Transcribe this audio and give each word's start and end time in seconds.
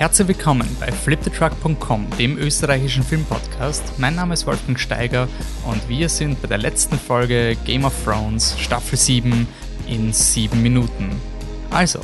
Herzlich 0.00 0.28
willkommen 0.28 0.66
bei 0.80 0.90
fliptetruck.com, 0.90 2.08
dem 2.18 2.38
österreichischen 2.38 3.02
Filmpodcast. 3.02 3.98
Mein 3.98 4.14
Name 4.14 4.32
ist 4.32 4.46
Wolfgang 4.46 4.80
Steiger 4.80 5.28
und 5.66 5.86
wir 5.90 6.08
sind 6.08 6.40
bei 6.40 6.48
der 6.48 6.56
letzten 6.56 6.98
Folge 6.98 7.54
Game 7.66 7.84
of 7.84 7.92
Thrones 8.02 8.58
Staffel 8.58 8.96
7 8.96 9.46
in 9.86 10.10
7 10.10 10.62
Minuten. 10.62 11.20
Also, 11.68 12.00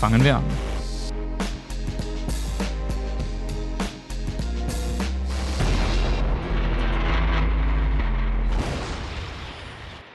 fangen 0.00 0.24
wir 0.24 0.36
an. 0.38 0.44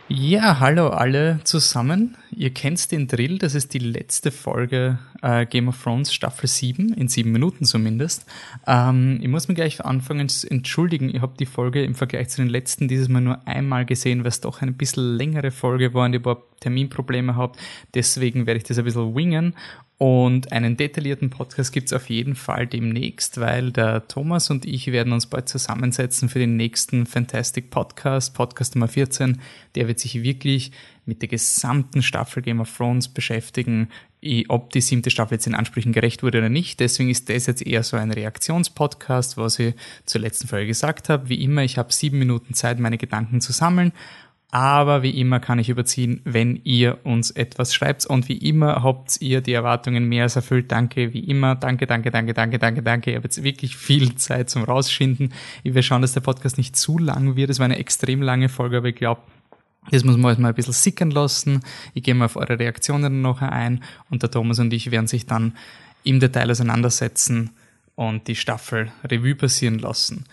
Ja, 0.07 0.59
hallo 0.59 0.87
alle 0.87 1.41
zusammen. 1.43 2.17
Ihr 2.37 2.51
kennt 2.51 2.91
den 2.91 3.07
Drill, 3.07 3.37
das 3.37 3.55
ist 3.55 3.73
die 3.73 3.79
letzte 3.79 4.31
Folge 4.31 4.99
äh, 5.21 5.45
Game 5.45 5.67
of 5.67 5.81
Thrones 5.81 6.13
Staffel 6.13 6.47
7, 6.47 6.93
in 6.93 7.07
sieben 7.07 7.31
Minuten 7.31 7.65
zumindest. 7.65 8.25
Ähm, 8.67 9.19
ich 9.21 9.27
muss 9.27 9.47
mir 9.47 9.53
gleich 9.53 9.83
anfangen 9.83 10.29
zu 10.29 10.49
entschuldigen, 10.49 11.13
ich 11.13 11.21
habe 11.21 11.33
die 11.37 11.45
Folge 11.45 11.83
im 11.83 11.95
Vergleich 11.95 12.29
zu 12.29 12.41
den 12.41 12.49
letzten 12.49 12.87
dieses 12.87 13.09
Mal 13.09 13.21
nur 13.21 13.47
einmal 13.47 13.85
gesehen, 13.85 14.19
weil 14.19 14.29
es 14.29 14.41
doch 14.41 14.61
eine 14.61 14.71
bisschen 14.71 15.15
längere 15.17 15.51
Folge 15.51 15.93
war 15.93 16.05
und 16.05 16.13
ich 16.13 16.19
ein 16.19 16.23
paar 16.23 16.43
Terminprobleme 16.59 17.35
habe. 17.35 17.57
Deswegen 17.93 18.45
werde 18.45 18.57
ich 18.57 18.63
das 18.63 18.77
ein 18.77 18.85
bisschen 18.85 19.15
wingen 19.15 19.55
und 20.03 20.51
einen 20.51 20.75
detaillierten 20.75 21.29
Podcast 21.29 21.71
gibt 21.71 21.87
es 21.87 21.93
auf 21.93 22.09
jeden 22.09 22.35
Fall 22.35 22.67
demnächst, 22.67 23.39
weil 23.39 23.71
der 23.71 24.05
Thomas 24.07 24.49
und 24.49 24.65
ich 24.65 24.91
werden 24.91 25.13
uns 25.13 25.27
bald 25.27 25.47
zusammensetzen 25.47 26.27
für 26.27 26.39
den 26.39 26.57
nächsten 26.57 27.05
Fantastic 27.05 27.69
Podcast, 27.69 28.33
Podcast 28.33 28.75
Nummer 28.75 28.89
14. 28.89 29.39
Der 29.75 29.87
wird 29.87 29.99
sich 29.99 30.21
wirklich 30.21 30.73
mit 31.05 31.21
der 31.21 31.29
gesamten 31.29 32.01
Staffel 32.01 32.41
Game 32.41 32.59
of 32.59 32.75
Thrones 32.75 33.07
beschäftigen, 33.07 33.89
ob 34.47 34.71
die 34.71 34.81
siebte 34.81 35.09
Staffel 35.09 35.35
jetzt 35.35 35.45
den 35.45 35.55
Ansprüchen 35.55 35.91
gerecht 35.91 36.23
wurde 36.23 36.37
oder 36.37 36.49
nicht. 36.49 36.79
Deswegen 36.79 37.09
ist 37.09 37.29
das 37.29 37.45
jetzt 37.45 37.65
eher 37.65 37.83
so 37.83 37.97
ein 37.97 38.11
Reaktionspodcast, 38.11 39.37
was 39.37 39.59
ich 39.59 39.75
zur 40.05 40.21
letzten 40.21 40.47
Folge 40.47 40.67
gesagt 40.67 41.09
habe. 41.09 41.29
Wie 41.29 41.43
immer, 41.43 41.63
ich 41.63 41.77
habe 41.77 41.91
sieben 41.91 42.19
Minuten 42.19 42.53
Zeit, 42.53 42.79
meine 42.79 42.97
Gedanken 42.97 43.41
zu 43.41 43.51
sammeln 43.51 43.91
aber 44.53 45.01
wie 45.01 45.19
immer 45.19 45.39
kann 45.39 45.57
ich 45.57 45.69
überziehen, 45.69 46.21
wenn 46.25 46.61
ihr 46.63 46.99
uns 47.05 47.31
etwas 47.31 47.73
schreibt. 47.73 48.05
Und 48.05 48.29
wie 48.29 48.37
immer 48.37 48.83
habt 48.83 49.19
ihr 49.19 49.41
die 49.41 49.53
Erwartungen 49.53 50.07
mehr 50.07 50.23
als 50.23 50.35
erfüllt. 50.35 50.71
Danke, 50.71 51.11
wie 51.11 51.21
immer. 51.21 51.55
Danke, 51.55 51.87
danke, 51.87 52.11
danke, 52.11 52.35
danke, 52.35 52.59
danke, 52.59 52.83
danke. 52.83 53.09
Ich 53.09 53.15
habe 53.15 53.25
jetzt 53.25 53.43
wirklich 53.43 53.75
viel 53.75 54.13
Zeit 54.15 54.51
zum 54.51 54.63
Rausschinden. 54.63 55.33
Will 55.63 55.81
schauen, 55.81 56.03
dass 56.03 56.13
der 56.13 56.21
Podcast 56.21 56.59
nicht 56.59 56.75
zu 56.75 56.99
lang 56.99 57.35
wird. 57.35 57.49
Es 57.49 57.57
war 57.57 57.65
eine 57.65 57.79
extrem 57.79 58.21
lange 58.21 58.47
Folge, 58.47 58.77
aber 58.77 58.89
ich 58.89 58.95
glaube, 58.95 59.21
das 59.91 60.03
muss 60.03 60.17
man 60.17 60.29
erstmal 60.29 60.51
ein 60.51 60.55
bisschen 60.55 60.73
sickern 60.73 61.11
lassen. 61.11 61.61
Ich 61.93 62.03
gehe 62.03 62.15
mal 62.15 62.25
auf 62.25 62.35
eure 62.35 62.59
Reaktionen 62.59 63.21
noch 63.21 63.41
ein 63.41 63.83
und 64.09 64.23
der 64.23 64.31
Thomas 64.31 64.59
und 64.59 64.73
ich 64.73 64.91
werden 64.91 65.07
sich 65.07 65.25
dann 65.25 65.55
im 66.03 66.19
Detail 66.19 66.51
auseinandersetzen 66.51 67.51
und 67.95 68.27
die 68.27 68.35
Staffel 68.35 68.91
Revue 69.03 69.35
passieren 69.35 69.79
lassen. 69.79 70.25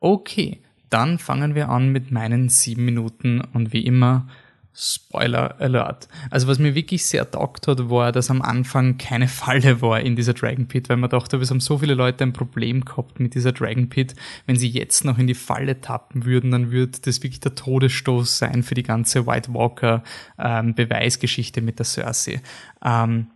Okay, 0.00 0.60
dann 0.90 1.18
fangen 1.18 1.54
wir 1.54 1.68
an 1.68 1.90
mit 1.90 2.10
meinen 2.10 2.48
sieben 2.48 2.84
Minuten 2.84 3.40
und 3.40 3.72
wie 3.72 3.84
immer 3.84 4.28
Spoiler 4.76 5.60
Alert. 5.60 6.08
Also 6.30 6.48
was 6.48 6.58
mir 6.58 6.74
wirklich 6.74 7.06
sehr 7.06 7.30
taugt 7.30 7.68
hat, 7.68 7.90
war, 7.90 8.10
dass 8.10 8.28
am 8.28 8.42
Anfang 8.42 8.98
keine 8.98 9.28
Falle 9.28 9.80
war 9.80 10.00
in 10.00 10.16
dieser 10.16 10.34
Dragon 10.34 10.66
Pit, 10.66 10.88
weil 10.88 10.96
man 10.96 11.10
dachte, 11.10 11.36
es 11.36 11.50
haben 11.50 11.60
so 11.60 11.78
viele 11.78 11.94
Leute 11.94 12.24
ein 12.24 12.32
Problem 12.32 12.84
gehabt 12.84 13.20
mit 13.20 13.34
dieser 13.34 13.52
Dragon 13.52 13.88
Pit. 13.88 14.16
Wenn 14.46 14.56
sie 14.56 14.68
jetzt 14.68 15.04
noch 15.04 15.18
in 15.18 15.28
die 15.28 15.34
Falle 15.34 15.80
tappen 15.80 16.24
würden, 16.24 16.50
dann 16.50 16.72
würde 16.72 16.98
das 17.02 17.22
wirklich 17.22 17.38
der 17.38 17.54
Todesstoß 17.54 18.38
sein 18.38 18.64
für 18.64 18.74
die 18.74 18.82
ganze 18.82 19.28
White 19.28 19.54
Walker 19.54 20.02
ähm, 20.38 20.74
Beweisgeschichte 20.74 21.60
mit 21.60 21.78
der 21.78 21.86
Cersei. 21.86 22.40
Ähm, 22.84 23.28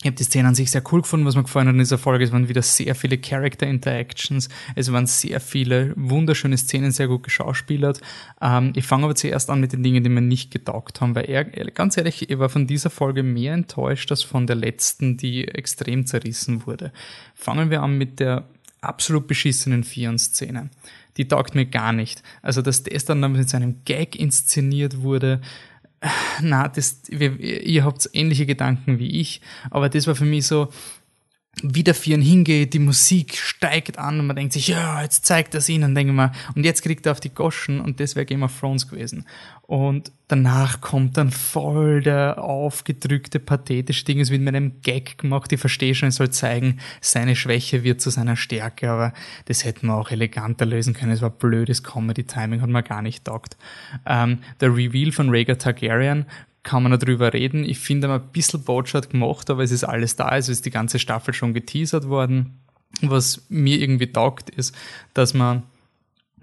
ich 0.00 0.04
habe 0.04 0.16
die 0.16 0.24
Szene 0.24 0.48
an 0.48 0.54
sich 0.54 0.70
sehr 0.70 0.82
cool 0.92 1.00
gefunden, 1.00 1.24
was 1.24 1.36
mir 1.36 1.42
gefallen 1.42 1.68
hat 1.68 1.74
in 1.74 1.78
dieser 1.78 1.96
Folge. 1.96 2.22
Es 2.22 2.30
waren 2.30 2.48
wieder 2.48 2.60
sehr 2.60 2.94
viele 2.94 3.16
Character 3.16 3.66
Interactions. 3.66 4.50
Es 4.74 4.92
waren 4.92 5.06
sehr 5.06 5.40
viele 5.40 5.94
wunderschöne 5.96 6.58
Szenen, 6.58 6.90
sehr 6.90 7.08
gut 7.08 7.22
geschauspielert. 7.22 8.02
Ähm, 8.42 8.74
ich 8.76 8.86
fange 8.86 9.04
aber 9.04 9.14
zuerst 9.14 9.48
an 9.48 9.60
mit 9.60 9.72
den 9.72 9.82
Dingen, 9.82 10.04
die 10.04 10.10
mir 10.10 10.20
nicht 10.20 10.50
getaugt 10.50 11.00
haben, 11.00 11.14
weil 11.14 11.30
er, 11.30 11.44
ganz 11.44 11.96
ehrlich, 11.96 12.28
ich 12.28 12.38
war 12.38 12.50
von 12.50 12.66
dieser 12.66 12.90
Folge 12.90 13.22
mehr 13.22 13.54
enttäuscht 13.54 14.10
als 14.10 14.22
von 14.22 14.46
der 14.46 14.56
letzten, 14.56 15.16
die 15.16 15.48
extrem 15.48 16.04
zerrissen 16.06 16.66
wurde. 16.66 16.92
Fangen 17.34 17.70
wir 17.70 17.82
an 17.82 17.96
mit 17.96 18.20
der 18.20 18.44
absolut 18.82 19.26
beschissenen 19.26 19.82
Fion-Szene. 19.82 20.68
Die 21.16 21.26
taugt 21.26 21.54
mir 21.54 21.64
gar 21.64 21.94
nicht. 21.94 22.22
Also, 22.42 22.60
dass 22.60 22.82
das 22.82 23.06
dann 23.06 23.20
mit 23.32 23.48
seinem 23.48 23.82
Gag 23.86 24.14
inszeniert 24.14 25.00
wurde, 25.00 25.40
na, 26.42 26.68
das, 26.68 27.08
ihr, 27.08 27.40
ihr 27.40 27.84
habt 27.84 28.08
ähnliche 28.12 28.46
Gedanken 28.46 28.98
wie 28.98 29.20
ich, 29.20 29.40
aber 29.70 29.88
das 29.88 30.06
war 30.06 30.14
für 30.14 30.24
mich 30.24 30.46
so, 30.46 30.68
wie 31.62 31.82
der 31.82 31.94
Vieren 31.94 32.20
hingeht, 32.20 32.74
die 32.74 32.78
Musik 32.78 33.36
steigt 33.36 33.98
an 33.98 34.20
und 34.20 34.26
man 34.26 34.36
denkt 34.36 34.52
sich, 34.52 34.68
ja, 34.68 35.02
jetzt 35.02 35.24
zeigt 35.24 35.54
das 35.54 35.68
ihnen, 35.68 35.94
denke 35.94 36.12
mal, 36.12 36.32
und 36.54 36.64
jetzt 36.64 36.82
kriegt 36.82 37.06
er 37.06 37.12
auf 37.12 37.20
die 37.20 37.32
Goschen 37.32 37.80
und 37.80 37.98
das 37.98 38.14
wäre 38.14 38.26
Game 38.26 38.42
of 38.42 38.58
Thrones 38.60 38.88
gewesen. 38.88 39.24
Und 39.62 40.12
danach 40.28 40.80
kommt 40.80 41.16
dann 41.16 41.30
voll 41.30 42.02
der 42.02 42.42
aufgedrückte, 42.42 43.40
pathetische 43.40 44.04
Ding, 44.04 44.20
es 44.20 44.30
wird 44.30 44.42
mit 44.42 44.54
einem 44.54 44.80
Gag 44.82 45.18
gemacht, 45.18 45.50
ich 45.50 45.58
verstehe 45.58 45.94
schon, 45.94 46.10
es 46.10 46.16
soll 46.16 46.30
zeigen, 46.30 46.78
seine 47.00 47.34
Schwäche 47.34 47.82
wird 47.82 48.00
zu 48.00 48.10
seiner 48.10 48.36
Stärke, 48.36 48.90
aber 48.90 49.12
das 49.46 49.64
hätten 49.64 49.86
wir 49.86 49.94
auch 49.94 50.10
eleganter 50.10 50.66
lösen 50.66 50.94
können, 50.94 51.12
es 51.12 51.22
war 51.22 51.30
blödes 51.30 51.82
Comedy-Timing, 51.82 52.60
hat 52.60 52.68
mir 52.68 52.82
gar 52.82 53.02
nicht 53.02 53.24
taugt. 53.24 53.56
Ähm, 54.04 54.38
der 54.60 54.76
Reveal 54.76 55.10
von 55.10 55.30
Rhaegar 55.30 55.58
Targaryen 55.58 56.26
kann 56.66 56.82
man 56.82 56.98
darüber 56.98 57.32
reden. 57.32 57.64
Ich 57.64 57.78
finde, 57.78 58.12
ein 58.12 58.32
bisschen 58.32 58.64
Botschaft 58.64 59.10
gemacht, 59.10 59.48
aber 59.50 59.62
es 59.62 59.70
ist 59.70 59.84
alles 59.84 60.16
da. 60.16 60.26
Also 60.26 60.50
ist 60.50 60.66
die 60.66 60.70
ganze 60.70 60.98
Staffel 60.98 61.32
schon 61.32 61.54
geteasert 61.54 62.08
worden. 62.08 62.58
Was 63.02 63.46
mir 63.48 63.78
irgendwie 63.78 64.12
taugt, 64.12 64.50
ist, 64.50 64.74
dass 65.14 65.32
man, 65.32 65.62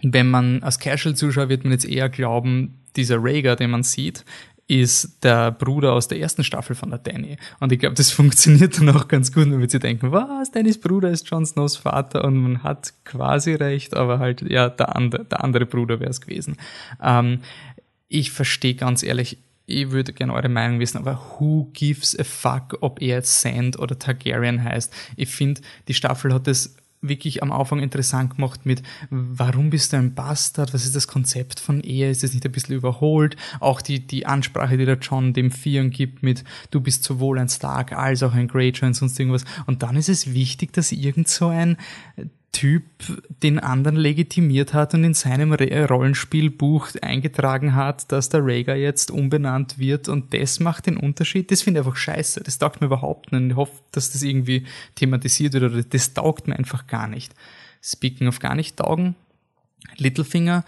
wenn 0.01 0.29
man 0.29 0.63
als 0.63 0.79
Casual-Zuschauer 0.79 1.49
wird 1.49 1.65
man 1.65 1.73
jetzt 1.73 1.85
eher 1.85 2.07
glauben, 2.07 2.79
dieser 2.95 3.17
Rhaegar, 3.21 3.57
den 3.57 3.71
man 3.71 3.83
sieht, 3.83 4.23
ist 4.67 5.21
der 5.25 5.51
Bruder 5.51 5.91
aus 5.91 6.07
der 6.07 6.19
ersten 6.19 6.45
Staffel 6.45 6.73
von 6.73 6.89
der 6.89 6.99
Danny. 6.99 7.35
Und 7.59 7.73
ich 7.73 7.79
glaube, 7.79 7.95
das 7.95 8.11
funktioniert 8.19 8.79
dann 8.79 8.95
auch 8.95 9.09
ganz 9.09 9.33
gut, 9.33 9.51
wenn 9.51 9.67
sie 9.67 9.79
denken, 9.79 10.13
was, 10.13 10.51
Dannys 10.51 10.79
Bruder 10.79 11.09
ist 11.09 11.29
Jon 11.29 11.45
Snows 11.45 11.75
Vater 11.75 12.23
und 12.23 12.37
man 12.37 12.63
hat 12.63 12.93
quasi 13.03 13.55
recht, 13.55 13.93
aber 13.93 14.19
halt, 14.19 14.41
ja, 14.41 14.69
der 14.69 14.95
andere, 14.95 15.25
der 15.25 15.43
andere 15.43 15.65
Bruder 15.65 15.99
wäre 15.99 16.11
es 16.11 16.21
gewesen. 16.21 16.55
Ähm, 17.01 17.41
ich 18.07 18.31
verstehe 18.31 18.75
ganz 18.75 19.03
ehrlich 19.03 19.39
ich 19.65 19.91
würde 19.91 20.13
gerne 20.13 20.33
eure 20.33 20.49
Meinung 20.49 20.79
wissen, 20.79 20.97
aber 20.97 21.21
who 21.39 21.69
gives 21.73 22.17
a 22.19 22.23
fuck, 22.23 22.77
ob 22.81 23.01
er 23.01 23.17
jetzt 23.17 23.41
Sand 23.41 23.79
oder 23.79 23.97
Targaryen 23.97 24.63
heißt? 24.63 24.93
Ich 25.15 25.29
finde, 25.29 25.61
die 25.87 25.93
Staffel 25.93 26.33
hat 26.33 26.47
es 26.47 26.75
wirklich 27.03 27.43
am 27.43 27.51
Anfang 27.51 27.79
interessant 27.79 28.35
gemacht 28.35 28.65
mit, 28.65 28.81
warum 29.09 29.69
bist 29.69 29.93
du 29.93 29.97
ein 29.97 30.15
Bastard? 30.15 30.73
Was 30.73 30.85
ist 30.85 30.95
das 30.95 31.07
Konzept 31.07 31.59
von 31.59 31.81
Ehe? 31.81 32.09
Ist 32.09 32.23
es 32.23 32.33
nicht 32.33 32.45
ein 32.45 32.51
bisschen 32.51 32.75
überholt? 32.75 33.35
Auch 33.59 33.81
die, 33.81 33.99
die 33.99 34.25
Ansprache, 34.25 34.77
die 34.77 34.85
der 34.85 34.97
John 34.99 35.33
dem 35.33 35.51
Vieren 35.51 35.91
gibt 35.91 36.23
mit, 36.23 36.43
du 36.71 36.79
bist 36.79 37.03
sowohl 37.03 37.39
ein 37.39 37.49
Stark 37.49 37.91
als 37.91 38.23
auch 38.23 38.33
ein 38.33 38.47
Greyjoy 38.47 38.87
und 38.87 38.93
sonst 38.93 39.19
irgendwas. 39.19 39.43
Und 39.65 39.83
dann 39.83 39.97
ist 39.97 40.09
es 40.09 40.33
wichtig, 40.33 40.71
dass 40.73 40.91
irgend 40.91 41.27
so 41.27 41.47
ein 41.47 41.77
Typ 42.53 42.83
den 43.41 43.59
anderen 43.59 43.97
legitimiert 43.97 44.73
hat 44.73 44.93
und 44.93 45.03
in 45.03 45.15
seinem 45.15 45.53
Rollenspielbuch 45.53 46.89
eingetragen 47.01 47.73
hat, 47.73 48.11
dass 48.11 48.29
der 48.29 48.45
Rhaegar 48.45 48.75
jetzt 48.75 49.09
umbenannt 49.09 49.79
wird 49.79 50.07
und 50.07 50.33
das 50.35 50.59
macht 50.59 50.85
den 50.85 50.95
Unterschied. 50.95 51.49
Das 51.51 51.63
finde 51.63 51.81
ich 51.81 51.87
einfach 51.87 51.97
scheiße. 51.97 52.41
Das 52.41 52.59
taugt 52.59 52.79
mir 52.79 52.87
überhaupt 52.87 53.31
nicht. 53.31 53.51
Ich 53.51 53.55
hoffe, 53.55 53.73
dass 53.91 54.11
das 54.11 54.21
irgendwie 54.21 54.65
thematisiert 54.95 55.53
wird 55.53 55.63
oder 55.63 55.83
das 55.83 56.13
taugt 56.13 56.47
mir 56.47 56.55
einfach 56.55 56.85
gar 56.85 57.07
nicht. 57.07 57.33
Speaking 57.83 58.27
of 58.27 58.39
gar 58.39 58.55
nicht 58.55 58.77
taugen, 58.77 59.15
Littlefinger, 59.97 60.63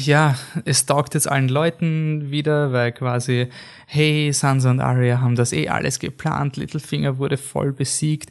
ja, 0.00 0.36
es 0.64 0.86
taugt 0.86 1.14
jetzt 1.14 1.28
allen 1.28 1.48
Leuten 1.48 2.30
wieder, 2.30 2.72
weil 2.72 2.92
quasi, 2.92 3.48
hey, 3.86 4.32
Sansa 4.32 4.70
und 4.70 4.80
Arya 4.80 5.20
haben 5.20 5.36
das 5.36 5.52
eh 5.52 5.68
alles 5.68 5.98
geplant, 5.98 6.56
Littlefinger 6.56 7.18
wurde 7.18 7.36
voll 7.36 7.72
besiegt 7.72 8.30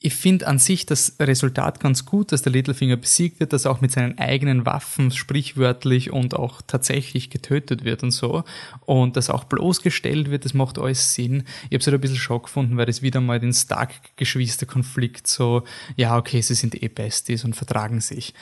ich 0.00 0.14
finde 0.14 0.46
an 0.46 0.60
sich 0.60 0.86
das 0.86 1.16
Resultat 1.18 1.80
ganz 1.80 2.04
gut, 2.04 2.30
dass 2.30 2.42
der 2.42 2.52
Littlefinger 2.52 2.96
besiegt 2.96 3.40
wird, 3.40 3.52
dass 3.52 3.64
er 3.64 3.72
auch 3.72 3.80
mit 3.80 3.90
seinen 3.90 4.16
eigenen 4.16 4.64
Waffen 4.64 5.10
sprichwörtlich 5.10 6.12
und 6.12 6.34
auch 6.34 6.62
tatsächlich 6.64 7.30
getötet 7.30 7.82
wird 7.82 8.04
und 8.04 8.12
so. 8.12 8.44
Und 8.86 9.16
dass 9.16 9.28
auch 9.28 9.42
bloßgestellt 9.44 10.30
wird, 10.30 10.44
das 10.44 10.54
macht 10.54 10.78
alles 10.78 11.14
Sinn. 11.14 11.42
Ich 11.64 11.74
habe 11.74 11.78
es 11.78 11.86
halt 11.88 11.94
ein 11.94 12.00
bisschen 12.00 12.16
Schock 12.16 12.44
gefunden, 12.44 12.76
weil 12.76 12.86
das 12.86 13.02
wieder 13.02 13.20
mal 13.20 13.40
den 13.40 13.52
Stark-Geschwister-Konflikt 13.52 15.26
so, 15.26 15.64
ja, 15.96 16.16
okay, 16.16 16.40
sie 16.42 16.54
sind 16.54 16.80
eh 16.80 16.88
Besties 16.88 17.44
und 17.44 17.56
vertragen 17.56 18.00
sich. 18.00 18.34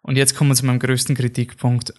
Und 0.00 0.16
jetzt 0.16 0.34
kommen 0.34 0.50
wir 0.50 0.54
zu 0.54 0.64
meinem 0.64 0.78
größten 0.78 1.14
Kritikpunkt. 1.14 1.92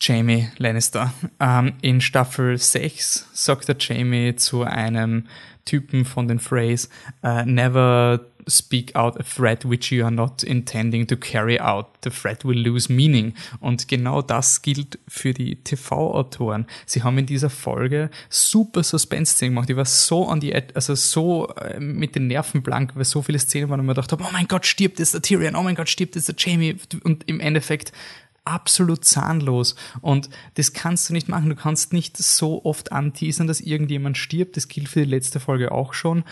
Jamie 0.00 0.48
Lannister. 0.56 1.12
Ähm, 1.38 1.74
in 1.82 2.00
Staffel 2.00 2.56
6 2.56 3.28
sagt 3.32 3.68
der 3.68 3.76
Jamie 3.78 4.34
zu 4.34 4.62
einem 4.62 5.26
Typen 5.64 6.04
von 6.04 6.26
den 6.26 6.38
Freys, 6.38 6.88
uh, 7.22 7.44
never 7.44 8.20
speak 8.48 8.94
out 8.96 9.18
a 9.18 9.22
threat 9.22 9.64
which 9.64 9.90
you 9.90 10.02
are 10.02 10.10
not 10.10 10.42
intending 10.42 11.06
to 11.06 11.16
carry 11.16 11.58
out. 11.58 11.86
The 12.02 12.10
threat 12.10 12.44
will 12.44 12.58
lose 12.58 12.92
meaning. 12.92 13.34
Und 13.60 13.88
genau 13.88 14.22
das 14.22 14.62
gilt 14.62 14.98
für 15.08 15.32
die 15.32 15.56
TV-Autoren. 15.56 16.66
Sie 16.86 17.02
haben 17.02 17.18
in 17.18 17.26
dieser 17.26 17.50
Folge 17.50 18.10
super 18.28 18.82
Suspense-Szenen 18.82 19.54
gemacht. 19.54 19.70
Ich 19.70 19.76
war 19.76 19.84
so 19.84 20.28
an 20.28 20.40
die, 20.40 20.54
also 20.54 20.94
so 20.94 21.48
äh, 21.56 21.78
mit 21.78 22.14
den 22.14 22.26
Nerven 22.26 22.62
blank, 22.62 22.96
weil 22.96 23.04
so 23.04 23.22
viele 23.22 23.38
Szenen 23.38 23.68
waren 23.68 23.80
und 23.80 23.86
mir 23.86 23.94
gedacht 23.94 24.12
oh 24.12 24.32
mein 24.32 24.48
Gott, 24.48 24.66
stirbt 24.66 24.98
jetzt 24.98 25.14
der 25.14 25.22
Tyrion, 25.22 25.54
oh 25.54 25.62
mein 25.62 25.74
Gott, 25.74 25.88
stirbt 25.88 26.16
jetzt 26.16 26.28
der 26.28 26.36
Jamie. 26.38 26.76
Und 27.04 27.28
im 27.28 27.40
Endeffekt 27.40 27.92
absolut 28.44 29.04
zahnlos. 29.04 29.76
Und 30.00 30.30
das 30.54 30.72
kannst 30.72 31.08
du 31.08 31.12
nicht 31.12 31.28
machen. 31.28 31.50
Du 31.50 31.56
kannst 31.56 31.92
nicht 31.92 32.16
so 32.16 32.64
oft 32.64 32.92
anteasern, 32.92 33.46
dass 33.46 33.60
irgendjemand 33.60 34.18
stirbt. 34.18 34.56
Das 34.56 34.68
gilt 34.68 34.88
für 34.88 35.00
die 35.00 35.10
letzte 35.10 35.40
Folge 35.40 35.72
auch 35.72 35.94
schon. 35.94 36.24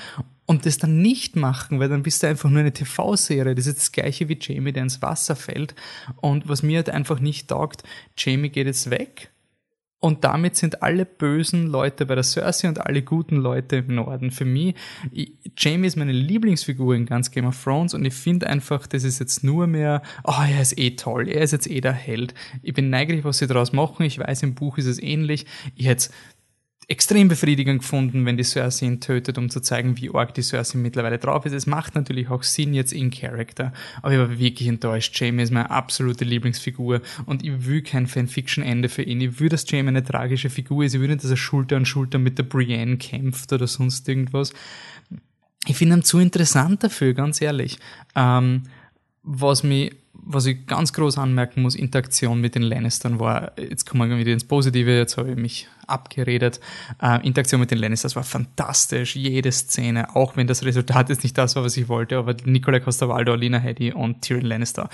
Und 0.46 0.64
das 0.64 0.78
dann 0.78 1.02
nicht 1.02 1.36
machen, 1.36 1.78
weil 1.78 1.90
dann 1.90 2.02
bist 2.02 2.22
du 2.22 2.26
einfach 2.26 2.48
nur 2.48 2.60
eine 2.60 2.72
TV-Serie. 2.72 3.54
Das 3.54 3.66
ist 3.66 3.78
das 3.78 3.92
gleiche 3.92 4.28
wie 4.28 4.38
Jamie, 4.40 4.72
der 4.72 4.84
ins 4.84 5.02
Wasser 5.02 5.36
fällt. 5.36 5.74
Und 6.16 6.48
was 6.48 6.62
mir 6.62 6.78
halt 6.78 6.90
einfach 6.90 7.20
nicht 7.20 7.48
taugt, 7.48 7.82
Jamie 8.16 8.48
geht 8.48 8.66
jetzt 8.66 8.90
weg 8.90 9.30
und 10.00 10.22
damit 10.22 10.56
sind 10.56 10.82
alle 10.82 11.04
bösen 11.04 11.66
Leute 11.66 12.06
bei 12.06 12.14
der 12.14 12.22
Cersei 12.22 12.68
und 12.68 12.86
alle 12.86 13.02
guten 13.02 13.36
Leute 13.36 13.76
im 13.76 13.96
Norden. 13.96 14.30
Für 14.30 14.44
mich, 14.44 14.76
ich, 15.10 15.32
Jamie 15.56 15.88
ist 15.88 15.96
meine 15.96 16.12
Lieblingsfigur 16.12 16.94
in 16.94 17.04
ganz 17.04 17.30
Game 17.32 17.46
of 17.46 17.60
Thrones 17.62 17.94
und 17.94 18.04
ich 18.04 18.14
finde 18.14 18.46
einfach, 18.46 18.86
das 18.86 19.02
ist 19.02 19.18
jetzt 19.18 19.42
nur 19.42 19.66
mehr, 19.66 20.02
oh, 20.22 20.34
er 20.48 20.62
ist 20.62 20.78
eh 20.78 20.92
toll, 20.92 21.28
er 21.28 21.42
ist 21.42 21.52
jetzt 21.52 21.68
eh 21.68 21.80
der 21.80 21.92
Held. 21.92 22.34
Ich 22.62 22.74
bin 22.74 22.90
neugierig, 22.90 23.24
was 23.24 23.38
sie 23.38 23.48
daraus 23.48 23.72
machen. 23.72 24.04
Ich 24.04 24.18
weiß, 24.18 24.44
im 24.44 24.54
Buch 24.54 24.78
ist 24.78 24.86
es 24.86 25.02
ähnlich. 25.02 25.46
Ich 25.74 25.86
hätte 25.86 26.10
extrem 26.90 27.28
befriedigend 27.28 27.82
gefunden, 27.82 28.24
wenn 28.24 28.38
die 28.38 28.44
Cersei 28.44 28.86
ihn 28.86 29.00
tötet, 29.00 29.36
um 29.36 29.50
zu 29.50 29.60
zeigen, 29.60 29.98
wie 29.98 30.10
arg 30.12 30.32
die 30.32 30.42
Cersei 30.42 30.78
mittlerweile 30.78 31.18
drauf 31.18 31.44
ist. 31.44 31.52
Es 31.52 31.66
macht 31.66 31.94
natürlich 31.94 32.30
auch 32.30 32.42
Sinn 32.42 32.72
jetzt 32.72 32.94
in 32.94 33.10
Character, 33.10 33.74
aber 34.00 34.12
ich 34.14 34.18
war 34.18 34.38
wirklich 34.38 34.68
enttäuscht. 34.68 35.20
Jamie 35.20 35.42
ist 35.42 35.52
meine 35.52 35.70
absolute 35.70 36.24
Lieblingsfigur 36.24 37.02
und 37.26 37.44
ich 37.44 37.66
will 37.66 37.82
kein 37.82 38.06
Fanfiction-Ende 38.06 38.88
für 38.88 39.02
ihn. 39.02 39.20
Ich 39.20 39.38
will, 39.38 39.50
dass 39.50 39.70
Jamie 39.70 39.88
eine 39.88 40.02
tragische 40.02 40.48
Figur 40.48 40.82
ist. 40.82 40.94
Ich 40.94 41.00
will 41.00 41.08
nicht, 41.08 41.22
dass 41.22 41.30
er 41.30 41.36
Schulter 41.36 41.76
an 41.76 41.84
Schulter 41.84 42.18
mit 42.18 42.38
der 42.38 42.44
Brienne 42.44 42.96
kämpft 42.96 43.52
oder 43.52 43.66
sonst 43.66 44.08
irgendwas. 44.08 44.54
Ich 45.66 45.76
finde 45.76 45.96
ihn 45.96 46.04
zu 46.04 46.18
interessant 46.18 46.82
dafür, 46.84 47.12
ganz 47.12 47.42
ehrlich. 47.42 47.78
Ähm, 48.16 48.62
was 49.22 49.62
mich 49.62 49.94
was 50.28 50.46
ich 50.46 50.66
ganz 50.66 50.92
groß 50.92 51.18
anmerken 51.18 51.62
muss, 51.62 51.74
Interaktion 51.74 52.40
mit 52.40 52.54
den 52.54 52.62
Lannistern 52.62 53.18
war, 53.18 53.52
jetzt 53.58 53.86
kommen 53.86 54.10
wir 54.10 54.18
wieder 54.18 54.32
ins 54.32 54.44
Positive, 54.44 54.90
jetzt 54.96 55.16
habe 55.16 55.30
ich 55.30 55.36
mich 55.36 55.68
abgeredet, 55.86 56.60
äh, 57.02 57.26
Interaktion 57.26 57.60
mit 57.60 57.70
den 57.70 57.78
Lannisters 57.78 58.14
war 58.14 58.24
fantastisch, 58.24 59.16
jede 59.16 59.50
Szene, 59.50 60.14
auch 60.14 60.36
wenn 60.36 60.46
das 60.46 60.64
Resultat 60.64 61.08
jetzt 61.08 61.22
nicht 61.22 61.36
das 61.36 61.56
war, 61.56 61.64
was 61.64 61.76
ich 61.76 61.88
wollte, 61.88 62.18
aber 62.18 62.36
Nicola 62.44 62.78
Costa-Waldau, 62.78 63.34
Lina 63.34 63.58
Headey 63.58 63.92
und 63.92 64.22
Tyrion 64.22 64.46
Lannister 64.46 64.90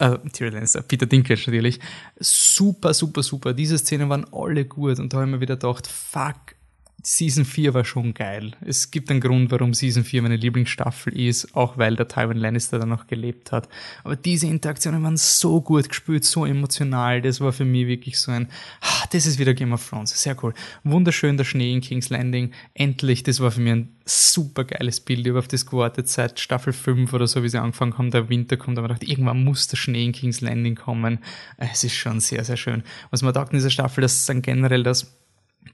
äh, 0.00 0.18
Tyrion 0.32 0.54
Lannister, 0.54 0.82
Peter 0.82 1.06
Dinklage 1.06 1.42
natürlich, 1.46 1.80
super, 2.18 2.94
super, 2.94 3.22
super. 3.22 3.54
Diese 3.54 3.78
Szenen 3.78 4.08
waren 4.08 4.26
alle 4.32 4.64
gut 4.64 4.98
und 4.98 5.12
da 5.12 5.18
habe 5.18 5.26
ich 5.26 5.32
mir 5.32 5.40
wieder 5.40 5.56
gedacht, 5.56 5.86
fuck, 5.86 6.56
Season 7.04 7.44
4 7.44 7.74
war 7.74 7.84
schon 7.84 8.14
geil. 8.14 8.52
Es 8.64 8.92
gibt 8.92 9.10
einen 9.10 9.20
Grund, 9.20 9.50
warum 9.50 9.74
Season 9.74 10.04
4 10.04 10.22
meine 10.22 10.36
Lieblingsstaffel 10.36 11.18
ist, 11.18 11.52
auch 11.56 11.76
weil 11.76 11.96
der 11.96 12.06
Tywin 12.06 12.36
Lannister 12.36 12.78
da 12.78 12.86
noch 12.86 13.08
gelebt 13.08 13.50
hat. 13.50 13.68
Aber 14.04 14.14
diese 14.14 14.46
Interaktionen 14.46 15.02
waren 15.02 15.16
so 15.16 15.60
gut 15.60 15.88
gespielt, 15.88 16.24
so 16.24 16.46
emotional. 16.46 17.20
Das 17.20 17.40
war 17.40 17.52
für 17.52 17.64
mich 17.64 17.88
wirklich 17.88 18.20
so 18.20 18.30
ein, 18.30 18.48
ah, 18.80 19.06
das 19.10 19.26
ist 19.26 19.40
wieder 19.40 19.52
Game 19.52 19.72
of 19.72 19.88
Thrones. 19.88 20.10
Sehr 20.10 20.36
cool. 20.44 20.54
Wunderschön 20.84 21.36
der 21.36 21.44
Schnee 21.44 21.72
in 21.72 21.80
King's 21.80 22.08
Landing. 22.08 22.52
Endlich, 22.72 23.24
das 23.24 23.40
war 23.40 23.50
für 23.50 23.60
mich 23.60 23.72
ein 23.72 23.96
super 24.04 24.62
geiles 24.62 25.00
Bild. 25.00 25.20
Ich 25.20 25.28
habe 25.28 25.40
auf 25.40 25.48
das 25.48 25.66
gewartet 25.66 26.08
seit 26.08 26.38
Staffel 26.38 26.72
5 26.72 27.12
oder 27.12 27.26
so, 27.26 27.42
wie 27.42 27.48
sie 27.48 27.60
angefangen 27.60 27.98
haben. 27.98 28.12
Der 28.12 28.28
Winter 28.28 28.56
kommt, 28.56 28.78
aber 28.78 28.86
ich 28.86 28.92
dachte, 28.92 29.06
irgendwann 29.06 29.42
muss 29.42 29.66
der 29.66 29.76
Schnee 29.76 30.04
in 30.04 30.12
King's 30.12 30.40
Landing 30.40 30.76
kommen. 30.76 31.18
Es 31.56 31.82
ist 31.82 31.94
schon 31.94 32.20
sehr, 32.20 32.44
sehr 32.44 32.56
schön. 32.56 32.84
Was 33.10 33.22
man 33.22 33.34
taugt 33.34 33.52
in 33.52 33.58
dieser 33.58 33.70
Staffel, 33.70 34.02
das 34.02 34.18
ist 34.18 34.28
dann 34.28 34.40
generell 34.40 34.84
das, 34.84 35.12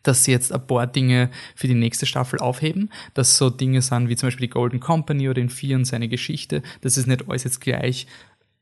dass 0.03 0.25
sie 0.25 0.31
jetzt 0.31 0.53
ein 0.53 0.67
paar 0.67 0.87
Dinge 0.87 1.31
für 1.55 1.67
die 1.67 1.75
nächste 1.75 2.07
Staffel 2.07 2.39
aufheben, 2.39 2.91
dass 3.15 3.37
so 3.37 3.51
Dinge 3.51 3.83
sind 3.83 4.09
wie 4.09 4.17
zum 4.17 4.29
Beispiel 4.29 4.47
die 4.47 4.53
Golden 4.53 4.81
Company 4.81 5.29
oder 5.29 5.35
den 5.35 5.51
Vier 5.51 5.77
und 5.77 5.85
seine 5.85 6.09
Geschichte, 6.09 6.63
dass 6.81 6.97
es 6.97 7.07
nicht 7.07 7.29
alles 7.29 7.45
jetzt 7.45 7.61
gleich 7.61 8.07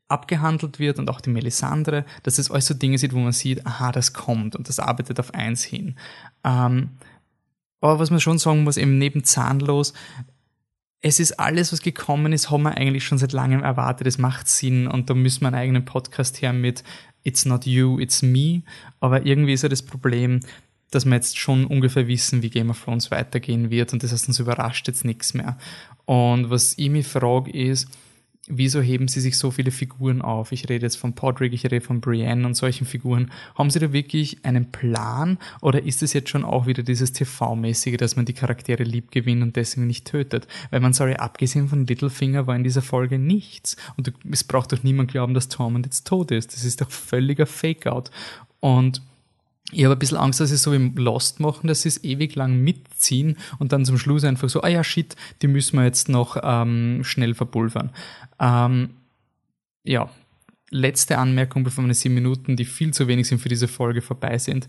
abgehandelt 0.07 0.79
wird 0.79 0.99
und 0.99 1.09
auch 1.09 1.21
die 1.21 1.29
Melisandre, 1.29 2.05
dass 2.23 2.37
es 2.37 2.49
alles 2.49 2.67
so 2.67 2.73
Dinge 2.73 2.97
sind, 2.97 3.13
wo 3.13 3.19
man 3.19 3.33
sieht, 3.33 3.65
aha, 3.65 3.91
das 3.91 4.13
kommt 4.13 4.55
und 4.55 4.69
das 4.69 4.79
arbeitet 4.79 5.19
auf 5.19 5.33
eins 5.33 5.63
hin. 5.63 5.95
Ähm, 6.43 6.91
aber 7.81 7.99
was 7.99 8.09
man 8.09 8.19
schon 8.19 8.39
sagen 8.39 8.63
muss, 8.63 8.77
eben 8.77 8.97
neben 8.97 9.23
Zahnlos, 9.23 9.93
es 11.01 11.19
ist 11.19 11.39
alles, 11.39 11.71
was 11.71 11.81
gekommen 11.81 12.33
ist, 12.33 12.49
haben 12.49 12.63
wir 12.63 12.75
eigentlich 12.75 13.05
schon 13.05 13.19
seit 13.19 13.31
langem 13.31 13.63
erwartet. 13.63 14.07
Es 14.07 14.17
macht 14.17 14.47
Sinn 14.47 14.87
und 14.87 15.09
da 15.09 15.13
müssen 15.13 15.41
wir 15.41 15.47
einen 15.47 15.55
eigenen 15.57 15.85
Podcast 15.85 16.41
her 16.41 16.53
mit 16.53 16.83
It's 17.23 17.45
not 17.45 17.65
you, 17.65 17.99
it's 17.99 18.21
me. 18.21 18.63
Aber 18.99 19.25
irgendwie 19.25 19.53
ist 19.53 19.61
ja 19.61 19.69
das 19.69 19.83
Problem, 19.83 20.39
dass 20.91 21.05
wir 21.05 21.15
jetzt 21.15 21.37
schon 21.37 21.65
ungefähr 21.65 22.07
wissen, 22.07 22.41
wie 22.41 22.49
Game 22.49 22.69
of 22.69 22.83
Thrones 22.83 23.11
weitergehen 23.11 23.69
wird 23.69 23.93
und 23.93 24.03
das 24.03 24.11
heißt, 24.11 24.27
uns 24.27 24.39
überrascht 24.39 24.87
jetzt 24.87 25.05
nichts 25.05 25.33
mehr. 25.33 25.57
Und 26.05 26.49
was 26.49 26.77
ich 26.77 26.89
mich 26.89 27.07
frage 27.07 27.51
ist, 27.51 27.87
wieso 28.47 28.81
heben 28.81 29.07
sie 29.07 29.19
sich 29.19 29.37
so 29.37 29.51
viele 29.51 29.71
Figuren 29.71 30.21
auf? 30.21 30.51
Ich 30.51 30.69
rede 30.69 30.85
jetzt 30.85 30.95
von 30.95 31.13
Podrick, 31.13 31.53
ich 31.53 31.65
rede 31.65 31.81
von 31.81 32.01
Brienne 32.01 32.45
und 32.45 32.55
solchen 32.55 32.87
Figuren. 32.87 33.31
Haben 33.55 33.69
sie 33.69 33.79
da 33.79 33.91
wirklich 33.91 34.43
einen 34.45 34.71
Plan 34.71 35.37
oder 35.61 35.83
ist 35.83 36.01
es 36.01 36.13
jetzt 36.13 36.29
schon 36.29 36.45
auch 36.45 36.65
wieder 36.65 36.83
dieses 36.83 37.11
TV-mäßige, 37.11 37.97
dass 37.97 38.15
man 38.15 38.25
die 38.25 38.33
Charaktere 38.33 38.83
lieb 38.83 39.11
gewinnt 39.11 39.43
und 39.43 39.55
deswegen 39.55 39.87
nicht 39.87 40.05
tötet? 40.05 40.47
Weil 40.71 40.79
man, 40.79 40.93
sorry, 40.93 41.15
abgesehen 41.15 41.67
von 41.67 41.85
Littlefinger 41.85 42.47
war 42.47 42.55
in 42.55 42.63
dieser 42.63 42.81
Folge 42.81 43.19
nichts. 43.19 43.75
Und 43.97 44.13
es 44.31 44.43
braucht 44.43 44.71
doch 44.71 44.83
niemand 44.83 45.11
glauben, 45.11 45.33
dass 45.33 45.49
Tormund 45.49 45.85
jetzt 45.85 46.07
tot 46.07 46.31
ist. 46.31 46.53
Das 46.53 46.63
ist 46.63 46.81
doch 46.81 46.89
völliger 46.89 47.45
Fake-out. 47.45 48.11
Und 48.59 49.01
ich 49.71 49.83
habe 49.83 49.95
ein 49.95 49.99
bisschen 49.99 50.17
Angst, 50.17 50.39
dass 50.39 50.49
sie 50.49 50.57
so 50.57 50.71
wie 50.71 50.91
Lost 50.95 51.39
machen, 51.39 51.67
dass 51.67 51.81
sie 51.81 51.89
es 51.89 52.03
ewig 52.03 52.35
lang 52.35 52.55
mitziehen 52.61 53.37
und 53.59 53.73
dann 53.73 53.83
zum 53.83 53.97
Schluss 53.97 54.23
einfach 54.23 54.49
so, 54.49 54.61
ah 54.61 54.69
ja, 54.69 54.83
shit, 54.83 55.15
die 55.41 55.47
müssen 55.47 55.77
wir 55.77 55.83
jetzt 55.83 56.07
noch 56.07 56.37
ähm, 56.41 57.01
schnell 57.03 57.33
verpulvern. 57.33 57.91
Ähm, 58.39 58.91
ja, 59.83 60.09
letzte 60.69 61.17
Anmerkung, 61.17 61.63
bevor 61.63 61.81
meine 61.81 61.93
sieben 61.93 62.15
Minuten, 62.15 62.55
die 62.55 62.65
viel 62.65 62.93
zu 62.93 63.07
wenig 63.07 63.27
sind 63.27 63.39
für 63.39 63.49
diese 63.49 63.67
Folge, 63.67 64.01
vorbei 64.01 64.37
sind. 64.37 64.67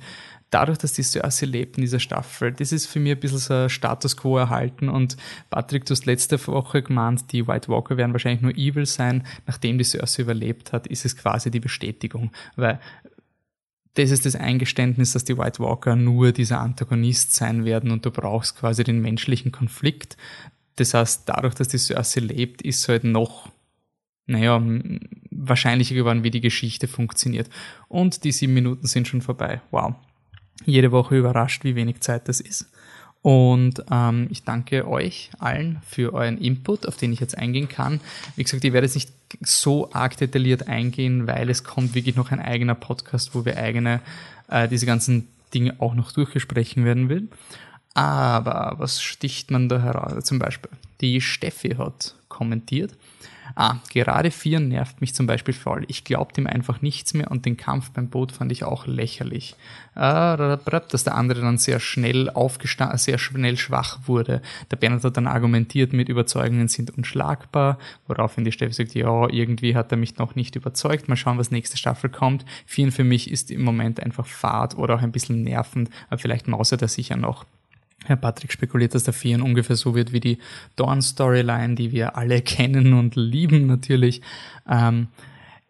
Dadurch, 0.50 0.78
dass 0.78 0.94
die 0.94 1.02
Cersei 1.02 1.46
lebt 1.46 1.76
in 1.76 1.82
dieser 1.82 2.00
Staffel, 2.00 2.52
das 2.52 2.72
ist 2.72 2.86
für 2.86 3.00
mich 3.00 3.12
ein 3.12 3.20
bisschen 3.20 3.38
so 3.38 3.54
ein 3.54 3.70
Status 3.70 4.16
Quo 4.16 4.38
erhalten 4.38 4.88
und 4.88 5.16
Patrick, 5.50 5.84
du 5.84 5.92
hast 5.92 6.06
letzte 6.06 6.44
Woche 6.46 6.82
gemeint, 6.82 7.32
die 7.32 7.46
White 7.46 7.68
Walker 7.68 7.96
werden 7.96 8.12
wahrscheinlich 8.12 8.42
nur 8.42 8.56
evil 8.56 8.86
sein. 8.86 9.26
Nachdem 9.46 9.76
die 9.78 9.84
Cersei 9.84 10.22
überlebt 10.22 10.72
hat, 10.72 10.86
ist 10.86 11.04
es 11.04 11.16
quasi 11.16 11.50
die 11.50 11.60
Bestätigung, 11.60 12.32
weil 12.56 12.80
das 13.94 14.10
ist 14.10 14.26
das 14.26 14.36
Eingeständnis, 14.36 15.12
dass 15.12 15.24
die 15.24 15.38
White 15.38 15.60
Walker 15.60 15.96
nur 15.96 16.32
dieser 16.32 16.60
Antagonist 16.60 17.34
sein 17.34 17.64
werden 17.64 17.90
und 17.90 18.06
du 18.06 18.10
brauchst 18.10 18.56
quasi 18.56 18.84
den 18.84 19.00
menschlichen 19.00 19.52
Konflikt. 19.52 20.16
Das 20.76 20.94
heißt, 20.94 21.28
dadurch, 21.28 21.54
dass 21.54 21.68
die 21.68 21.78
Cersei 21.78 22.20
lebt, 22.20 22.62
ist 22.62 22.88
halt 22.88 23.04
noch, 23.04 23.50
naja, 24.26 24.62
wahrscheinlicher 25.30 25.94
geworden, 25.94 26.22
wie 26.22 26.30
die 26.30 26.40
Geschichte 26.40 26.86
funktioniert. 26.86 27.48
Und 27.88 28.24
die 28.24 28.32
sieben 28.32 28.54
Minuten 28.54 28.86
sind 28.86 29.08
schon 29.08 29.22
vorbei. 29.22 29.60
Wow. 29.70 29.94
Jede 30.64 30.92
Woche 30.92 31.16
überrascht, 31.16 31.64
wie 31.64 31.74
wenig 31.74 32.00
Zeit 32.00 32.28
das 32.28 32.40
ist. 32.40 32.70
Und 33.22 33.82
ähm, 33.90 34.28
ich 34.30 34.44
danke 34.44 34.86
euch 34.88 35.30
allen 35.38 35.80
für 35.86 36.14
euren 36.14 36.38
Input, 36.38 36.86
auf 36.86 36.96
den 36.96 37.12
ich 37.12 37.20
jetzt 37.20 37.36
eingehen 37.36 37.68
kann. 37.68 38.00
Wie 38.36 38.44
gesagt, 38.44 38.64
ich 38.64 38.72
werde 38.72 38.86
jetzt 38.86 38.94
nicht 38.94 39.12
so 39.40 39.92
arg 39.92 40.16
detailliert 40.16 40.68
eingehen, 40.68 41.26
weil 41.26 41.50
es 41.50 41.64
kommt 41.64 41.94
wirklich 41.94 42.16
noch 42.16 42.30
ein 42.30 42.40
eigener 42.40 42.74
Podcast, 42.74 43.34
wo 43.34 43.44
wir 43.44 43.58
eigene 43.58 44.00
äh, 44.48 44.68
diese 44.68 44.86
ganzen 44.86 45.28
Dinge 45.52 45.76
auch 45.78 45.94
noch 45.94 46.12
durchgesprechen 46.12 46.84
werden 46.84 47.08
will. 47.08 47.28
Aber 47.94 48.74
was 48.78 49.02
sticht 49.02 49.50
man 49.50 49.68
da 49.68 49.80
heraus? 49.80 50.24
Zum 50.24 50.38
Beispiel, 50.38 50.70
die 51.00 51.20
Steffi 51.20 51.70
hat 51.70 52.14
kommentiert. 52.28 52.94
Ah, 53.60 53.78
gerade 53.92 54.30
vier 54.30 54.60
nervt 54.60 55.00
mich 55.00 55.16
zum 55.16 55.26
Beispiel 55.26 55.52
voll. 55.52 55.84
Ich 55.88 56.04
glaubte 56.04 56.40
ihm 56.40 56.46
einfach 56.46 56.80
nichts 56.80 57.12
mehr 57.12 57.28
und 57.28 57.44
den 57.44 57.56
Kampf 57.56 57.90
beim 57.90 58.08
Boot 58.08 58.30
fand 58.30 58.52
ich 58.52 58.62
auch 58.62 58.86
lächerlich. 58.86 59.56
Ah, 59.96 60.36
dass 60.36 61.02
der 61.02 61.16
andere 61.16 61.40
dann 61.40 61.58
sehr 61.58 61.80
schnell 61.80 62.30
aufgestanden, 62.30 62.98
sehr 62.98 63.18
schnell 63.18 63.56
schwach 63.56 63.98
wurde. 64.06 64.42
Der 64.70 64.76
Bernhard 64.76 65.02
hat 65.02 65.16
dann 65.16 65.26
argumentiert 65.26 65.92
mit 65.92 66.08
Überzeugungen 66.08 66.68
sind 66.68 66.96
unschlagbar, 66.96 67.80
woraufhin 68.06 68.44
die 68.44 68.52
Steffi 68.52 68.74
sagt, 68.74 68.94
ja, 68.94 69.28
irgendwie 69.28 69.74
hat 69.74 69.90
er 69.90 69.98
mich 69.98 70.18
noch 70.18 70.36
nicht 70.36 70.54
überzeugt. 70.54 71.08
Mal 71.08 71.16
schauen, 71.16 71.36
was 71.36 71.50
nächste 71.50 71.76
Staffel 71.76 72.10
kommt. 72.10 72.44
Vielen 72.64 72.92
für 72.92 73.02
mich 73.02 73.28
ist 73.28 73.50
im 73.50 73.62
Moment 73.62 73.98
einfach 73.98 74.26
Fahrt 74.28 74.78
oder 74.78 74.94
auch 74.94 75.02
ein 75.02 75.10
bisschen 75.10 75.42
nervend, 75.42 75.90
aber 76.10 76.18
vielleicht 76.18 76.46
mausert 76.46 76.82
er 76.82 76.86
sich 76.86 77.08
ja 77.08 77.16
noch. 77.16 77.44
Herr 78.04 78.16
Patrick 78.16 78.52
spekuliert, 78.52 78.94
dass 78.94 79.04
der 79.04 79.14
Vieren 79.14 79.42
ungefähr 79.42 79.76
so 79.76 79.94
wird 79.94 80.12
wie 80.12 80.20
die 80.20 80.38
Dawn-Storyline, 80.76 81.74
die 81.74 81.92
wir 81.92 82.16
alle 82.16 82.40
kennen 82.42 82.94
und 82.94 83.16
lieben 83.16 83.66
natürlich. 83.66 84.22
Ähm, 84.68 85.08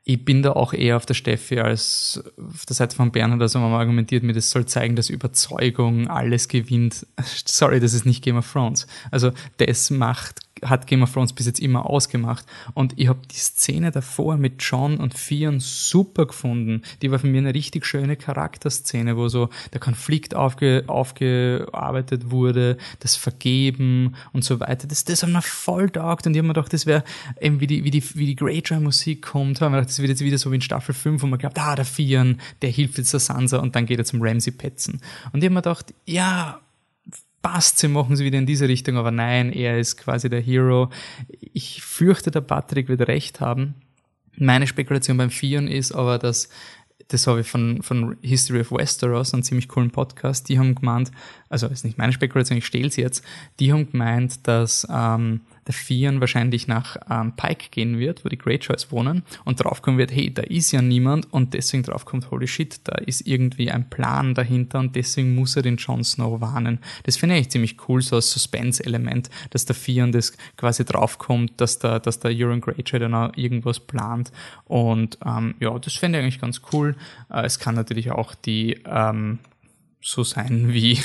ich 0.04 0.24
bin 0.24 0.42
da 0.42 0.52
auch 0.52 0.72
eher 0.72 0.96
auf 0.96 1.04
der 1.04 1.12
Steffi 1.12 1.60
als 1.60 2.22
auf 2.38 2.64
der 2.64 2.74
Seite 2.74 2.96
von 2.96 3.12
Bernhard, 3.12 3.42
also 3.42 3.58
man 3.58 3.72
argumentiert 3.72 4.22
mir, 4.22 4.32
das 4.32 4.50
soll 4.50 4.64
zeigen, 4.64 4.96
dass 4.96 5.10
Überzeugung 5.10 6.08
alles 6.08 6.48
gewinnt. 6.48 7.06
Sorry, 7.44 7.78
das 7.78 7.92
ist 7.92 8.06
nicht 8.06 8.24
Game 8.24 8.38
of 8.38 8.50
Thrones. 8.50 8.86
Also 9.10 9.32
das 9.58 9.90
macht 9.90 10.40
hat 10.64 10.86
Game 10.86 11.02
of 11.02 11.12
Thrones 11.12 11.32
bis 11.32 11.46
jetzt 11.46 11.60
immer 11.60 11.88
ausgemacht. 11.88 12.44
Und 12.74 12.94
ich 12.96 13.08
habe 13.08 13.20
die 13.30 13.36
Szene 13.36 13.90
davor 13.90 14.36
mit 14.36 14.62
John 14.62 14.98
und 14.98 15.14
Theon 15.14 15.60
super 15.60 16.26
gefunden. 16.26 16.82
Die 17.02 17.10
war 17.10 17.18
für 17.18 17.26
mich 17.26 17.38
eine 17.38 17.54
richtig 17.54 17.86
schöne 17.86 18.16
Charakterszene, 18.16 19.16
wo 19.16 19.28
so 19.28 19.48
der 19.72 19.80
Konflikt 19.80 20.34
aufge, 20.34 20.84
aufgearbeitet 20.86 22.30
wurde, 22.30 22.76
das 23.00 23.16
Vergeben 23.16 24.14
und 24.32 24.44
so 24.44 24.60
weiter. 24.60 24.86
Das, 24.86 25.04
das 25.04 25.22
hat 25.22 25.30
mir 25.30 25.42
voll 25.42 25.90
taugt 25.90 26.26
und 26.26 26.34
ich 26.34 26.38
habe 26.38 26.48
mir 26.48 26.54
gedacht, 26.54 26.72
das 26.72 26.86
wäre 26.86 27.04
eben 27.40 27.60
wie 27.60 27.66
die, 27.66 27.84
wie 27.84 27.90
die, 27.90 28.02
wie 28.14 28.26
die 28.26 28.36
Greyjoy-Musik 28.36 29.22
kommt, 29.22 29.60
haben 29.60 29.72
gedacht, 29.72 29.88
das 29.88 29.98
wird 29.98 30.10
jetzt 30.10 30.20
wieder 30.20 30.38
so 30.38 30.50
wie 30.50 30.56
in 30.56 30.60
Staffel 30.60 30.94
5, 30.94 31.22
wo 31.22 31.26
man 31.26 31.38
glaubt, 31.38 31.58
ah, 31.58 31.74
der 31.74 31.84
Theon, 31.84 32.38
der 32.62 32.70
hilft 32.70 32.98
jetzt 32.98 33.12
der 33.12 33.20
Sansa 33.20 33.58
und 33.58 33.74
dann 33.76 33.86
geht 33.86 33.98
er 33.98 34.04
zum 34.04 34.22
Ramsey 34.22 34.52
petzen. 34.52 35.00
Und 35.32 35.40
ich 35.40 35.46
habe 35.46 35.54
mir 35.54 35.62
gedacht, 35.62 35.94
ja, 36.06 36.60
passt, 37.42 37.78
sie 37.78 37.88
machen 37.88 38.14
es 38.14 38.20
wieder 38.20 38.38
in 38.38 38.46
diese 38.46 38.68
Richtung, 38.68 38.96
aber 38.96 39.10
nein, 39.10 39.52
er 39.52 39.78
ist 39.78 39.96
quasi 39.96 40.28
der 40.28 40.40
Hero. 40.40 40.90
Ich 41.52 41.82
fürchte, 41.82 42.30
der 42.30 42.40
Patrick 42.40 42.88
wird 42.88 43.06
recht 43.08 43.40
haben. 43.40 43.74
Meine 44.36 44.66
Spekulation 44.66 45.16
beim 45.16 45.30
Vieren 45.30 45.68
ist 45.68 45.92
aber, 45.92 46.18
dass 46.18 46.48
das 47.08 47.26
habe 47.26 47.40
ich 47.40 47.48
von, 47.48 47.82
von 47.82 48.16
History 48.20 48.60
of 48.60 48.70
Westeros, 48.70 49.32
einen 49.32 49.42
ziemlich 49.42 49.68
coolen 49.68 49.90
Podcast, 49.90 50.48
die 50.48 50.58
haben 50.58 50.74
gemeint, 50.74 51.10
also 51.48 51.66
ist 51.66 51.84
nicht 51.84 51.96
meine 51.96 52.12
Spekulation, 52.12 52.58
ich 52.58 52.66
stehle 52.66 52.90
sie 52.90 53.00
jetzt, 53.00 53.24
die 53.60 53.72
haben 53.72 53.90
gemeint, 53.90 54.46
dass 54.46 54.86
ähm, 54.90 55.40
der 55.68 55.74
Theon 55.74 56.20
wahrscheinlich 56.20 56.66
nach 56.66 56.96
ähm, 57.08 57.32
Pike 57.36 57.68
gehen 57.70 57.98
wird, 57.98 58.24
wo 58.24 58.28
die 58.28 58.38
Greyjoys 58.38 58.90
wohnen 58.90 59.22
und 59.44 59.62
draufkommen 59.62 59.98
wird, 59.98 60.10
hey, 60.12 60.32
da 60.32 60.42
ist 60.42 60.72
ja 60.72 60.82
niemand 60.82 61.32
und 61.32 61.54
deswegen 61.54 61.82
draufkommt, 61.82 62.30
holy 62.30 62.48
shit, 62.48 62.80
da 62.84 62.96
ist 62.96 63.26
irgendwie 63.26 63.70
ein 63.70 63.88
Plan 63.88 64.34
dahinter 64.34 64.80
und 64.80 64.96
deswegen 64.96 65.34
muss 65.34 65.56
er 65.56 65.62
den 65.62 65.76
Jon 65.76 66.02
Snow 66.02 66.40
warnen. 66.40 66.80
Das 67.04 67.16
finde 67.16 67.36
ich 67.36 67.50
ziemlich 67.50 67.76
cool, 67.88 68.02
so 68.02 68.16
als 68.16 68.30
Suspense-Element, 68.30 69.30
dass 69.50 69.66
der 69.66 69.76
Theon 69.76 70.10
das 70.10 70.32
quasi 70.56 70.84
draufkommt, 70.84 71.60
dass 71.60 71.78
der, 71.78 72.00
dass 72.00 72.18
der 72.18 72.32
Euron 72.34 72.60
Greyjoy 72.60 72.98
dann 72.98 73.14
auch 73.14 73.36
irgendwas 73.36 73.78
plant 73.78 74.32
und 74.64 75.18
ähm, 75.24 75.54
ja, 75.60 75.78
das 75.78 75.94
finde 75.94 76.18
ich 76.18 76.22
eigentlich 76.24 76.40
ganz 76.40 76.62
cool. 76.72 76.96
Äh, 77.30 77.44
es 77.44 77.58
kann 77.58 77.74
natürlich 77.74 78.10
auch 78.10 78.34
die 78.34 78.80
ähm, 78.86 79.38
so 80.00 80.22
sein 80.24 80.72
wie, 80.72 80.98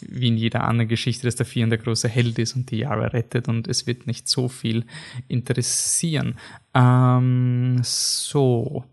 wie 0.00 0.28
in 0.28 0.36
jeder 0.36 0.64
anderen 0.64 0.88
Geschichte, 0.88 1.26
dass 1.26 1.36
der 1.36 1.46
Vier 1.46 1.66
der 1.66 1.78
große 1.78 2.08
Held 2.08 2.38
ist 2.38 2.56
und 2.56 2.70
die 2.70 2.78
Jahre 2.78 3.12
rettet 3.12 3.48
und 3.48 3.68
es 3.68 3.86
wird 3.86 4.06
nicht 4.06 4.28
so 4.28 4.48
viel 4.48 4.84
interessieren. 5.28 6.36
Ähm, 6.74 7.80
so. 7.82 8.84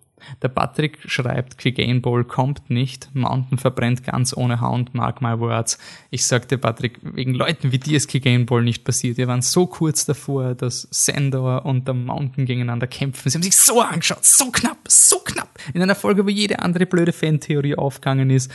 Der 0.42 0.50
Patrick 0.50 0.98
schreibt, 1.06 1.58
Clegane 1.58 2.01
Bowl 2.01 2.25
kommt 2.25 2.70
nicht, 2.70 3.10
Mountain 3.13 3.58
verbrennt 3.58 4.04
ganz 4.04 4.36
ohne 4.36 4.60
Hound, 4.60 4.94
mark 4.94 5.22
my 5.22 5.39
words. 5.39 5.77
Ich 6.10 6.25
sagte 6.25 6.58
Patrick, 6.58 7.00
wegen 7.01 7.34
Leuten 7.34 7.72
wie 7.72 7.77
dir 7.77 7.98
ist 7.98 8.10
Clegane 8.10 8.44
Bowl 8.44 8.63
nicht 8.63 8.84
passiert. 8.84 9.18
Wir 9.18 9.27
waren 9.27 9.42
so 9.42 9.68
kurz 9.68 10.06
davor, 10.06 10.56
dass 10.56 10.88
Sandor 10.92 11.66
und 11.66 11.88
der 11.88 11.94
Mountain 11.94 12.46
gegeneinander 12.46 12.88
kämpfen. 12.88 13.30
Sie 13.30 13.38
haben 13.38 13.44
sich 13.44 13.56
so 13.56 13.80
angeschaut, 13.80 14.25
so 14.25 14.51
knapp, 14.51 14.80
so 14.88 15.20
knapp. 15.20 15.60
In 15.74 15.82
einer 15.82 15.96
Folge, 15.96 16.25
wo 16.25 16.30
jede 16.30 16.60
andere 16.60 16.86
blöde 16.86 17.13
Fantheorie 17.13 17.75
aufgegangen 17.75 18.30
ist. 18.30 18.51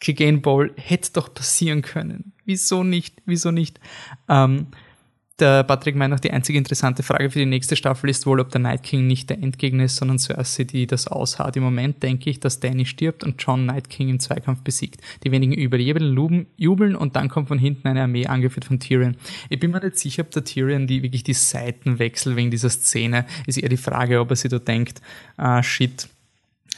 Clegane 0.00 0.38
Bowl 0.38 0.72
hätte 0.76 1.12
doch 1.12 1.32
passieren 1.32 1.82
können. 1.82 2.32
Wieso 2.44 2.84
nicht? 2.84 3.22
Wieso 3.24 3.50
nicht? 3.50 3.80
Ähm, 4.28 4.68
der 5.38 5.64
Patrick 5.64 5.96
meint 5.96 6.12
noch, 6.12 6.20
die 6.20 6.30
einzige 6.30 6.56
interessante 6.56 7.02
Frage 7.02 7.30
für 7.30 7.38
die 7.38 7.46
nächste 7.46 7.76
Staffel 7.76 8.08
ist 8.08 8.24
wohl, 8.24 8.40
ob 8.40 8.50
der 8.50 8.60
Night 8.60 8.82
King 8.82 9.06
nicht 9.06 9.28
der 9.28 9.42
Endgegner 9.42 9.84
ist, 9.84 9.96
sondern 9.96 10.18
Cersei, 10.18 10.64
die 10.64 10.86
das 10.86 11.08
ausharrt. 11.08 11.56
Im 11.56 11.62
Moment 11.62 12.02
denke 12.02 12.30
ich, 12.30 12.40
dass 12.40 12.58
Danny 12.58 12.86
stirbt 12.86 13.22
und 13.22 13.42
John 13.42 13.66
Night 13.66 13.90
King 13.90 14.08
im 14.08 14.18
Zweikampf 14.18 14.62
besiegt. 14.62 15.02
Die 15.24 15.32
wenigen 15.32 15.52
Überlebenden 15.52 16.46
jubeln 16.56 16.96
und 16.96 17.16
dann 17.16 17.28
kommt 17.28 17.48
von 17.48 17.58
hinten 17.58 17.86
eine 17.86 18.02
Armee 18.02 18.26
angeführt 18.26 18.64
von 18.64 18.80
Tyrion. 18.80 19.18
Ich 19.50 19.60
bin 19.60 19.72
mir 19.72 19.84
nicht 19.84 19.98
sicher, 19.98 20.22
ob 20.22 20.30
der 20.30 20.44
Tyrion 20.44 20.86
die 20.86 21.02
wirklich 21.02 21.24
die 21.24 21.34
Seiten 21.34 21.98
wechselt 21.98 22.36
wegen 22.36 22.50
dieser 22.50 22.70
Szene. 22.70 23.26
Ist 23.46 23.58
eher 23.58 23.68
die 23.68 23.76
Frage, 23.76 24.20
ob 24.20 24.30
er 24.30 24.36
sich 24.36 24.50
da 24.50 24.58
denkt, 24.58 25.02
ah 25.36 25.62
shit, 25.62 26.08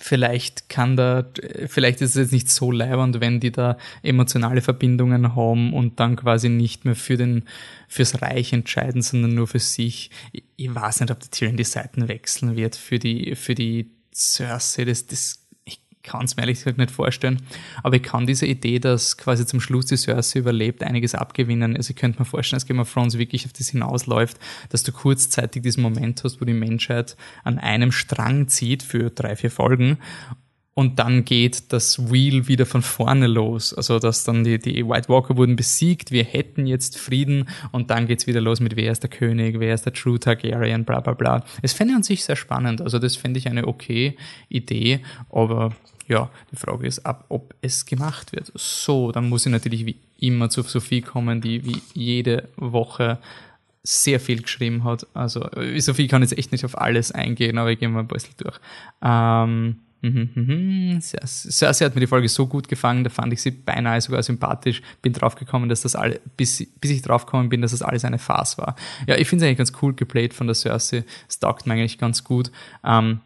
vielleicht 0.01 0.69
kann 0.69 0.97
da, 0.97 1.27
vielleicht 1.67 2.01
ist 2.01 2.11
es 2.11 2.17
jetzt 2.17 2.33
nicht 2.33 2.51
so 2.51 2.71
leibend, 2.71 3.21
wenn 3.21 3.41
die 3.41 3.53
da 3.53 3.77
emotionale 4.03 4.61
Verbindungen 4.61 5.35
haben 5.35 5.73
und 5.73 6.01
dann 6.01 6.17
quasi 6.17 6.49
nicht 6.49 6.85
mehr 6.85 6.97
für 6.97 7.17
den, 7.17 7.45
fürs 7.89 8.23
Reich 8.23 8.53
entscheiden, 8.53 9.03
sondern 9.03 9.35
nur 9.35 9.47
für 9.47 9.59
sich. 9.59 10.11
Ich, 10.33 10.45
ich 10.57 10.75
weiß 10.75 11.01
nicht, 11.01 11.11
ob 11.11 11.21
der 11.21 11.31
Tyrion 11.31 11.57
die 11.57 11.65
Seiten 11.65 12.09
wechseln 12.09 12.57
wird 12.57 12.77
für 12.77 12.99
die, 12.99 13.35
für 13.35 13.55
die 13.55 13.91
Cersei. 14.15 14.85
Das, 14.85 15.07
das 15.07 15.48
kann 16.09 16.25
es 16.25 16.37
mir 16.37 16.43
ehrlich 16.43 16.59
gesagt 16.59 16.79
nicht 16.79 16.91
vorstellen. 16.91 17.43
Aber 17.83 17.97
ich 17.97 18.03
kann 18.03 18.27
diese 18.27 18.47
Idee, 18.47 18.79
dass 18.79 19.17
quasi 19.17 19.47
zum 19.47 19.61
Schluss 19.61 19.87
die 19.87 19.97
Cersei 19.97 20.41
überlebt, 20.41 20.83
einiges 20.83 21.15
abgewinnen. 21.15 21.77
Also 21.77 21.91
ich 21.91 21.97
könnte 21.97 22.19
mir 22.19 22.25
vorstellen, 22.25 22.59
dass 22.59 22.67
Game 22.67 22.81
of 22.81 22.93
Thrones 22.93 23.19
wirklich 23.19 23.47
auf 23.47 23.53
das 23.53 23.69
hinausläuft, 23.69 24.39
dass 24.71 24.83
du 24.83 24.93
kurzzeitig 24.93 25.63
diesen 25.63 25.83
Moment 25.83 26.23
hast, 26.25 26.41
wo 26.41 26.45
die 26.45 26.55
Menschheit 26.55 27.17
an 27.45 27.59
einem 27.59 27.93
Strang 27.93 28.49
zieht 28.49 28.83
für 28.83 29.11
drei, 29.11 29.37
vier 29.37 29.51
Folgen 29.51 29.99
und 30.79 31.01
dann 31.01 31.25
geht 31.25 31.73
das 31.73 32.13
Wheel 32.13 32.47
wieder 32.47 32.65
von 32.65 32.83
vorne 32.83 33.27
los. 33.27 33.75
Also 33.75 33.99
dass 33.99 34.23
dann 34.23 34.45
die, 34.45 34.61
die 34.61 34.89
White 34.89 35.09
Walker 35.09 35.37
wurden 35.37 35.57
besiegt, 35.57 36.13
wir 36.13 36.23
hätten 36.23 36.69
jetzt 36.69 36.97
Frieden 36.97 37.49
und 37.73 37.91
dann 37.91 38.07
geht's 38.07 38.29
wieder 38.29 38.41
los 38.41 38.61
mit 38.61 38.77
wer 38.77 38.93
ist 38.93 39.03
der 39.03 39.11
König, 39.11 39.59
wer 39.59 39.75
ist 39.75 39.87
der 39.87 39.93
True 39.93 40.21
Targaryen, 40.21 40.85
bla 40.85 41.01
bla 41.01 41.15
bla. 41.15 41.45
Es 41.63 41.73
fände 41.73 41.97
an 41.97 42.05
sich 42.05 42.23
sehr 42.23 42.37
spannend. 42.37 42.81
Also 42.81 43.01
das 43.01 43.17
fände 43.17 43.41
ich 43.41 43.49
eine 43.49 43.67
okay 43.67 44.17
Idee, 44.49 45.01
aber 45.33 45.75
ja, 46.09 46.31
die 46.51 46.57
Frage 46.57 46.87
ist 46.87 47.05
ab, 47.05 47.27
ob 47.29 47.55
es 47.61 47.87
gemacht 47.87 48.33
wird. 48.33 48.51
So, 48.55 49.13
dann 49.13 49.29
muss 49.29 49.47
ich 49.47 49.53
natürlich 49.53 49.85
wie 49.87 49.97
immer 50.19 50.49
zu 50.49 50.63
Sophie 50.63 51.03
kommen, 51.03 51.41
die 51.41 51.65
wie 51.65 51.83
jede 51.95 52.49
Woche 52.57 53.19
sehr 53.83 54.19
viel 54.19 54.43
geschrieben 54.43 54.85
hat. 54.85 55.07
Also 55.15 55.43
äh, 55.53 55.79
Sophie 55.81 56.09
kann 56.09 56.23
jetzt 56.23 56.37
echt 56.37 56.53
nicht 56.53 56.65
auf 56.65 56.79
alles 56.79 57.13
eingehen, 57.13 57.59
aber 57.59 57.71
ich 57.71 57.79
gehe 57.79 57.89
mal 57.89 58.01
ein 58.01 58.09
bisschen 58.09 58.35
durch. 58.39 58.59
Ähm, 59.03 59.77
mhm, 60.01 60.31
mhm, 60.35 61.01
sehr, 61.01 61.21
sehr 61.27 61.87
hat 61.87 61.95
mir 61.95 62.01
die 62.01 62.07
Folge 62.07 62.29
so 62.29 62.47
gut 62.47 62.69
gefangen, 62.69 63.05
da 63.05 63.11
fand 63.11 63.33
ich 63.33 63.41
sie 63.41 63.51
beinahe 63.51 64.01
sogar 64.01 64.23
sympathisch. 64.23 64.83
Bin 65.03 65.13
draufgekommen, 65.13 65.69
dass 65.69 65.83
das 65.83 65.95
alle, 65.95 66.21
bis, 66.37 66.67
bis 66.81 66.91
ich 66.91 67.03
draufgekommen 67.03 67.49
bin, 67.49 67.63
dass 67.63 67.71
das 67.71 67.83
alles 67.83 68.05
eine 68.05 68.19
Farce 68.19 68.59
war. 68.59 68.77
Ja, 69.07 69.17
ich 69.17 69.29
finde 69.29 69.45
es 69.45 69.49
eigentlich 69.49 69.59
ganz 69.59 69.73
cool 69.83 69.95
geplayt 69.95 70.35
von 70.35 70.47
der 70.47 70.55
Cersei. 70.55 71.05
Es 71.29 71.39
taugt 71.39 71.67
mir 71.67 71.75
eigentlich 71.75 71.99
ganz 71.99 72.25
gut. 72.25 72.51
Ähm, 72.85 73.21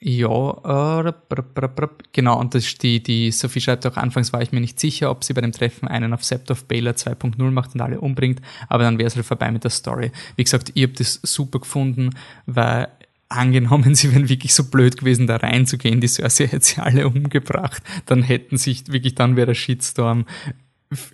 ja, 0.00 1.06
äh, 1.08 1.12
genau, 2.12 2.38
und 2.38 2.54
das 2.54 2.74
die, 2.76 3.02
die 3.02 3.32
Sophie 3.32 3.60
schreibt 3.60 3.84
auch, 3.84 3.96
anfangs 3.96 4.32
war 4.32 4.40
ich 4.40 4.52
mir 4.52 4.60
nicht 4.60 4.78
sicher, 4.78 5.10
ob 5.10 5.24
sie 5.24 5.34
bei 5.34 5.40
dem 5.40 5.50
Treffen 5.50 5.88
einen 5.88 6.12
auf 6.12 6.24
Sept 6.24 6.52
of 6.52 6.66
Baylor 6.66 6.92
2.0 6.92 7.50
macht 7.50 7.74
und 7.74 7.80
alle 7.80 8.00
umbringt, 8.00 8.40
aber 8.68 8.84
dann 8.84 8.98
wäre 8.98 9.08
es 9.08 9.16
halt 9.16 9.26
vorbei 9.26 9.50
mit 9.50 9.64
der 9.64 9.72
Story. 9.72 10.12
Wie 10.36 10.44
gesagt, 10.44 10.72
ihr 10.74 10.86
habt 10.86 11.00
das 11.00 11.18
super 11.24 11.58
gefunden, 11.58 12.10
weil 12.46 12.88
angenommen, 13.28 13.94
sie 13.96 14.12
wären 14.12 14.28
wirklich 14.28 14.54
so 14.54 14.64
blöd 14.64 14.98
gewesen, 14.98 15.26
da 15.26 15.36
reinzugehen, 15.36 16.00
die 16.00 16.08
Cersei 16.08 16.46
hätte 16.46 16.64
sie 16.64 16.80
alle 16.80 17.08
umgebracht, 17.08 17.82
dann 18.06 18.22
hätten 18.22 18.56
sich 18.56 18.92
wirklich, 18.92 19.16
dann 19.16 19.34
wäre 19.34 19.48
der 19.48 19.54
Shitstorm 19.54 20.26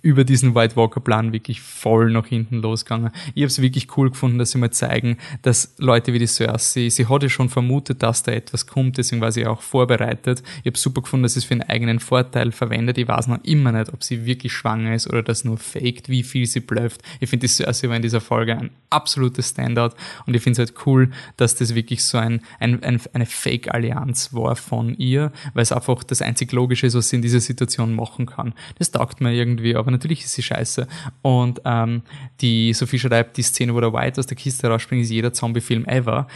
über 0.01 0.23
diesen 0.23 0.55
White 0.55 0.75
Walker 0.75 1.01
Plan 1.01 1.33
wirklich 1.33 1.61
voll 1.61 2.11
nach 2.11 2.27
hinten 2.27 2.61
losgegangen. 2.61 3.11
Ich 3.33 3.43
habe 3.43 3.47
es 3.47 3.61
wirklich 3.61 3.97
cool 3.97 4.09
gefunden, 4.09 4.37
dass 4.37 4.51
sie 4.51 4.57
mal 4.57 4.71
zeigen, 4.71 5.17
dass 5.41 5.73
Leute 5.77 6.13
wie 6.13 6.19
die 6.19 6.27
Cersei, 6.27 6.89
sie 6.89 7.07
hatte 7.07 7.29
schon 7.29 7.49
vermutet, 7.49 8.01
dass 8.01 8.23
da 8.23 8.31
etwas 8.31 8.67
kommt, 8.67 8.97
deswegen 8.97 9.21
war 9.21 9.31
sie 9.31 9.45
auch 9.45 9.61
vorbereitet. 9.61 10.43
Ich 10.63 10.67
habe 10.67 10.77
super 10.77 11.01
gefunden, 11.01 11.23
dass 11.23 11.33
sie 11.33 11.39
es 11.39 11.45
für 11.45 11.53
einen 11.53 11.63
eigenen 11.63 11.99
Vorteil 11.99 12.51
verwendet. 12.51 12.97
Ich 12.97 13.07
weiß 13.07 13.27
noch 13.27 13.43
immer 13.43 13.71
nicht, 13.71 13.91
ob 13.91 14.03
sie 14.03 14.25
wirklich 14.25 14.53
schwanger 14.53 14.95
ist 14.95 15.07
oder 15.07 15.23
das 15.23 15.43
nur 15.43 15.57
faked, 15.57 16.07
wie 16.09 16.23
viel 16.23 16.45
sie 16.45 16.61
blöfft. 16.61 17.01
Ich 17.19 17.29
finde, 17.29 17.47
die 17.47 17.53
Cersei 17.53 17.89
war 17.89 17.97
in 17.97 18.01
dieser 18.01 18.21
Folge 18.21 18.57
ein 18.57 18.69
absolutes 18.89 19.49
Standout 19.49 19.95
und 20.25 20.35
ich 20.35 20.41
finde 20.41 20.61
es 20.61 20.69
halt 20.69 20.85
cool, 20.85 21.11
dass 21.37 21.55
das 21.55 21.75
wirklich 21.75 22.03
so 22.03 22.17
ein, 22.17 22.41
ein, 22.59 22.81
ein 22.83 23.01
eine 23.13 23.25
Fake-Allianz 23.25 24.33
war 24.33 24.55
von 24.55 24.95
ihr, 24.97 25.31
weil 25.53 25.63
es 25.63 25.71
einfach 25.71 26.03
das 26.03 26.21
einzig 26.21 26.51
Logische 26.51 26.87
ist, 26.87 26.95
was 26.95 27.09
sie 27.09 27.17
in 27.17 27.21
dieser 27.21 27.39
Situation 27.39 27.93
machen 27.93 28.25
kann. 28.25 28.53
Das 28.77 28.91
taugt 28.91 29.21
mir 29.21 29.33
irgendwie 29.33 29.64
irgendwie, 29.65 29.75
aber 29.75 29.91
natürlich 29.91 30.23
ist 30.23 30.33
sie 30.33 30.43
scheiße. 30.43 30.87
Und 31.21 31.61
ähm, 31.65 32.03
die 32.41 32.73
Sophie 32.73 32.99
schreibt, 32.99 33.37
die 33.37 33.43
Szene, 33.43 33.73
wo 33.73 33.81
der 33.81 33.93
White 33.93 34.19
aus 34.19 34.27
der 34.27 34.37
Kiste 34.37 34.67
rausspringt, 34.67 35.03
ist 35.03 35.11
jeder 35.11 35.33
Zombie-Film 35.33 35.85
ever. 35.85 36.27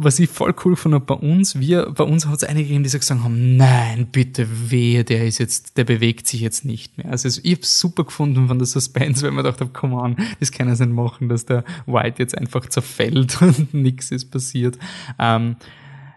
Was 0.00 0.20
ich 0.20 0.30
voll 0.30 0.54
cool 0.64 0.76
fand 0.76 1.06
bei 1.06 1.14
uns, 1.14 1.58
wir, 1.58 1.90
bei 1.90 2.04
uns 2.04 2.24
hat 2.26 2.36
es 2.36 2.44
einige 2.44 2.68
gegeben, 2.68 2.84
die 2.84 2.88
so 2.88 2.98
gesagt 2.98 3.24
haben, 3.24 3.56
nein, 3.56 4.06
bitte 4.12 4.46
wehe, 4.70 5.02
der 5.02 5.26
ist 5.26 5.38
jetzt, 5.38 5.76
der 5.76 5.82
bewegt 5.82 6.28
sich 6.28 6.40
jetzt 6.40 6.64
nicht 6.64 6.98
mehr. 6.98 7.10
Also 7.10 7.40
ich 7.42 7.56
hab's 7.56 7.80
super 7.80 8.04
gefunden 8.04 8.46
von 8.46 8.58
der 8.58 8.66
Suspense, 8.66 9.24
weil 9.24 9.32
man 9.32 9.44
dachte, 9.44 9.66
come 9.66 9.96
on, 9.96 10.16
das 10.38 10.52
kann 10.52 10.68
es 10.68 10.78
nicht 10.78 10.92
machen, 10.92 11.28
dass 11.28 11.46
der 11.46 11.64
White 11.86 12.22
jetzt 12.22 12.38
einfach 12.38 12.68
zerfällt 12.68 13.42
und 13.42 13.74
nichts 13.74 14.12
ist 14.12 14.30
passiert. 14.30 14.78
Ähm, 15.18 15.56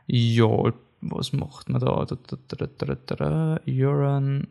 ja, 0.05 0.71
was 1.01 1.33
macht 1.33 1.69
man 1.69 1.81
da? 1.81 2.05
da, 2.05 2.15
da, 2.27 2.37
da, 2.49 2.67
da, 2.77 2.95
da, 2.95 3.15
da. 3.15 3.59
Euron 3.67 4.45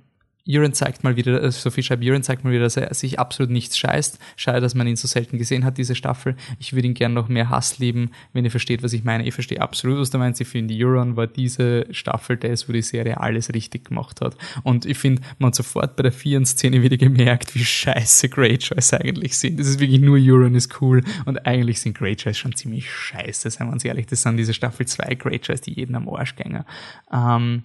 Euron 0.50 0.72
zeigt 0.72 1.04
mal 1.04 1.16
wieder, 1.16 1.42
äh, 1.42 1.50
Sophie 1.50 1.82
schreibt, 1.82 2.04
Euron 2.04 2.22
zeigt 2.22 2.44
mal 2.44 2.52
wieder, 2.52 2.62
dass 2.62 2.76
er 2.76 2.92
sich 2.94 3.18
absolut 3.18 3.50
nichts 3.50 3.78
scheißt. 3.78 4.18
Schade, 4.36 4.60
dass 4.60 4.74
man 4.74 4.86
ihn 4.86 4.96
so 4.96 5.06
selten 5.06 5.38
gesehen 5.38 5.64
hat, 5.64 5.78
diese 5.78 5.94
Staffel. 5.94 6.36
Ich 6.58 6.72
würde 6.72 6.88
ihn 6.88 6.94
gern 6.94 7.14
noch 7.14 7.28
mehr 7.28 7.50
Hass 7.50 7.78
lieben, 7.78 8.10
wenn 8.32 8.44
ihr 8.44 8.50
versteht, 8.50 8.82
was 8.82 8.92
ich 8.92 9.04
meine. 9.04 9.26
Ich 9.26 9.34
verstehe 9.34 9.60
absolut, 9.60 9.98
was 9.98 10.10
du 10.10 10.18
meinst. 10.18 10.40
Ich 10.40 10.48
finde, 10.48 10.74
Euron 10.76 11.16
war 11.16 11.26
diese 11.26 11.86
Staffel 11.90 12.36
das, 12.36 12.68
wo 12.68 12.72
die 12.72 12.82
Serie 12.82 13.20
alles 13.20 13.52
richtig 13.52 13.86
gemacht 13.86 14.20
hat. 14.20 14.36
Und 14.62 14.86
ich 14.86 14.98
finde, 14.98 15.22
man 15.38 15.48
hat 15.48 15.54
sofort 15.54 15.96
bei 15.96 16.02
der 16.02 16.12
vierten 16.12 16.46
Szene 16.46 16.82
wieder 16.82 16.96
gemerkt, 16.96 17.54
wie 17.54 17.64
scheiße 17.64 18.28
Greyjoys 18.28 18.94
eigentlich 18.94 19.36
sind. 19.36 19.60
Das 19.60 19.66
ist 19.66 19.80
wirklich 19.80 20.00
nur 20.00 20.18
Euron 20.20 20.54
ist 20.54 20.80
cool 20.80 21.02
und 21.24 21.46
eigentlich 21.46 21.80
sind 21.80 21.96
Greyjoys 21.96 22.36
schon 22.36 22.54
ziemlich 22.54 22.90
scheiße, 22.90 23.50
seien 23.50 23.68
wir 23.68 23.72
uns 23.72 23.84
ehrlich. 23.84 24.06
Das 24.06 24.22
sind 24.22 24.36
diese 24.36 24.54
Staffel 24.54 24.86
2 24.86 25.14
Greyjoys, 25.14 25.60
die 25.60 25.74
jeden 25.74 25.94
am 25.94 26.08
Arsch 26.08 26.36
gängen. 26.36 26.64
Ähm, 27.12 27.62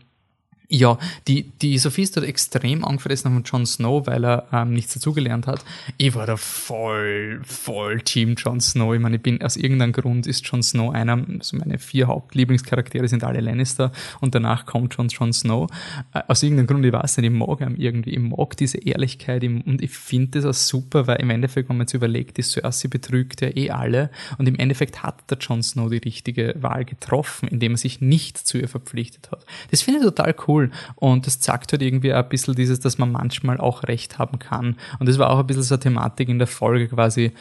ja, 0.69 0.97
die, 1.27 1.51
die 1.61 1.77
Sophie 1.77 2.03
ist 2.03 2.17
dort 2.17 2.25
extrem 2.25 2.83
angefressen 2.83 3.31
von 3.31 3.43
Jon 3.43 3.65
Snow, 3.65 4.05
weil 4.07 4.25
er 4.25 4.47
ähm, 4.51 4.73
nichts 4.73 4.93
dazugelernt 4.93 5.47
hat. 5.47 5.63
Ich 5.97 6.15
war 6.15 6.25
da 6.25 6.37
voll, 6.37 7.41
voll 7.43 8.01
Team 8.01 8.35
Jon 8.35 8.59
Snow. 8.59 8.93
Ich 8.93 8.99
meine, 8.99 9.17
ich 9.17 9.21
bin, 9.21 9.41
aus 9.41 9.57
irgendeinem 9.57 9.91
Grund 9.91 10.27
ist 10.27 10.45
Jon 10.47 10.63
Snow 10.63 10.93
einer, 10.93 11.23
also 11.39 11.57
meine 11.57 11.77
vier 11.77 12.07
Hauptlieblingscharaktere 12.07 13.07
sind 13.07 13.23
alle 13.23 13.41
Lannister 13.41 13.91
und 14.21 14.33
danach 14.33 14.65
kommt 14.65 14.93
schon 14.93 15.09
Jon 15.09 15.33
Snow. 15.33 15.69
Äh, 16.13 16.21
aus 16.27 16.41
irgendeinem 16.41 16.67
Grund, 16.67 16.85
ich 16.85 16.93
weiß 16.93 17.17
nicht, 17.17 17.31
ich 17.31 17.37
mag 17.37 17.61
ihn 17.61 17.75
irgendwie, 17.77 18.11
ich 18.11 18.19
mag 18.19 18.57
diese 18.57 18.79
Ehrlichkeit 18.79 19.43
und 19.43 19.81
ich 19.81 19.91
finde 19.91 20.41
das 20.41 20.45
auch 20.45 20.53
super, 20.53 21.07
weil 21.07 21.17
im 21.17 21.29
Endeffekt, 21.29 21.69
wenn 21.69 21.77
man 21.77 21.85
jetzt 21.85 21.93
überlegt, 21.93 22.37
die 22.37 22.43
Cersei 22.43 22.87
betrügt 22.87 23.41
ja 23.41 23.55
eh 23.55 23.69
alle 23.69 24.09
und 24.37 24.47
im 24.47 24.55
Endeffekt 24.55 25.03
hat 25.03 25.29
der 25.29 25.37
Jon 25.37 25.61
Snow 25.61 25.89
die 25.89 25.97
richtige 25.97 26.55
Wahl 26.57 26.85
getroffen, 26.85 27.47
indem 27.47 27.73
er 27.73 27.77
sich 27.77 28.01
nicht 28.01 28.37
zu 28.37 28.57
ihr 28.57 28.67
verpflichtet 28.67 29.31
hat. 29.31 29.45
Das 29.71 29.81
finde 29.81 29.99
ich 29.99 30.05
total 30.05 30.35
cool 30.47 30.54
cool. 30.55 30.71
Und 30.95 31.27
das 31.27 31.39
zeigt 31.39 31.71
halt 31.71 31.81
irgendwie 31.81 32.13
ein 32.13 32.29
bisschen 32.29 32.55
dieses, 32.55 32.79
dass 32.79 32.97
man 32.97 33.11
manchmal 33.11 33.59
auch 33.59 33.83
Recht 33.83 34.17
haben 34.17 34.39
kann. 34.39 34.75
Und 34.99 35.07
das 35.09 35.19
war 35.19 35.29
auch 35.29 35.39
ein 35.39 35.47
bisschen 35.47 35.63
so 35.63 35.75
eine 35.75 35.81
Thematik 35.81 36.29
in 36.29 36.39
der 36.39 36.47
Folge 36.47 36.87
quasi 36.87 37.31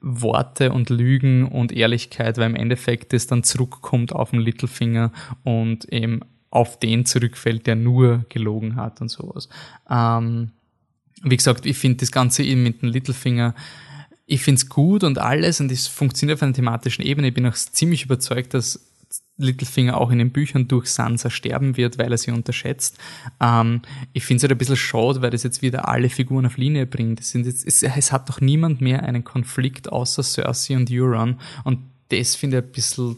Worte 0.00 0.72
und 0.72 0.90
Lügen 0.90 1.46
und 1.46 1.72
Ehrlichkeit, 1.72 2.38
weil 2.38 2.50
im 2.50 2.56
Endeffekt 2.56 3.12
das 3.12 3.26
dann 3.26 3.42
zurückkommt 3.42 4.12
auf 4.12 4.30
den 4.30 4.40
Littlefinger 4.40 5.12
und 5.44 5.84
eben 5.92 6.20
auf 6.50 6.78
den 6.78 7.06
zurückfällt, 7.06 7.66
der 7.66 7.76
nur 7.76 8.24
gelogen 8.28 8.76
hat 8.76 9.00
und 9.00 9.08
sowas. 9.08 9.48
Ähm, 9.88 10.50
wie 11.22 11.36
gesagt, 11.36 11.66
ich 11.66 11.78
finde 11.78 11.98
das 11.98 12.12
Ganze 12.12 12.42
eben 12.42 12.62
mit 12.62 12.82
dem 12.82 12.88
Littlefinger 12.88 13.54
ich 14.24 14.42
finde 14.42 14.60
es 14.60 14.68
gut 14.68 15.04
und 15.04 15.18
alles 15.18 15.60
und 15.60 15.70
es 15.70 15.88
funktioniert 15.88 16.38
auf 16.38 16.42
einer 16.42 16.54
thematischen 16.54 17.04
Ebene. 17.04 17.28
Ich 17.28 17.34
bin 17.34 17.44
auch 17.44 17.54
ziemlich 17.54 18.04
überzeugt, 18.04 18.54
dass 18.54 18.91
Littlefinger 19.38 19.98
auch 19.98 20.10
in 20.10 20.18
den 20.18 20.30
Büchern 20.30 20.68
durch 20.68 20.88
Sansa 20.88 21.30
sterben 21.30 21.76
wird, 21.76 21.98
weil 21.98 22.12
er 22.12 22.18
sie 22.18 22.30
unterschätzt. 22.30 22.98
Ähm, 23.40 23.82
ich 24.12 24.24
finde 24.24 24.38
es 24.38 24.42
halt 24.42 24.52
ein 24.52 24.58
bisschen 24.58 24.76
schade, 24.76 25.22
weil 25.22 25.30
das 25.30 25.42
jetzt 25.42 25.62
wieder 25.62 25.88
alle 25.88 26.08
Figuren 26.08 26.46
auf 26.46 26.56
Linie 26.56 26.86
bringt. 26.86 27.20
Es, 27.20 27.30
sind 27.30 27.46
jetzt, 27.46 27.66
es, 27.66 27.82
es 27.82 28.12
hat 28.12 28.28
doch 28.28 28.40
niemand 28.40 28.80
mehr 28.80 29.02
einen 29.02 29.24
Konflikt 29.24 29.90
außer 29.90 30.22
Cersei 30.22 30.76
und 30.76 30.90
Euron. 30.90 31.40
Und 31.64 31.80
das 32.08 32.34
finde 32.36 32.58
ich 32.58 32.64
ein 32.64 32.72
bisschen, 32.72 33.16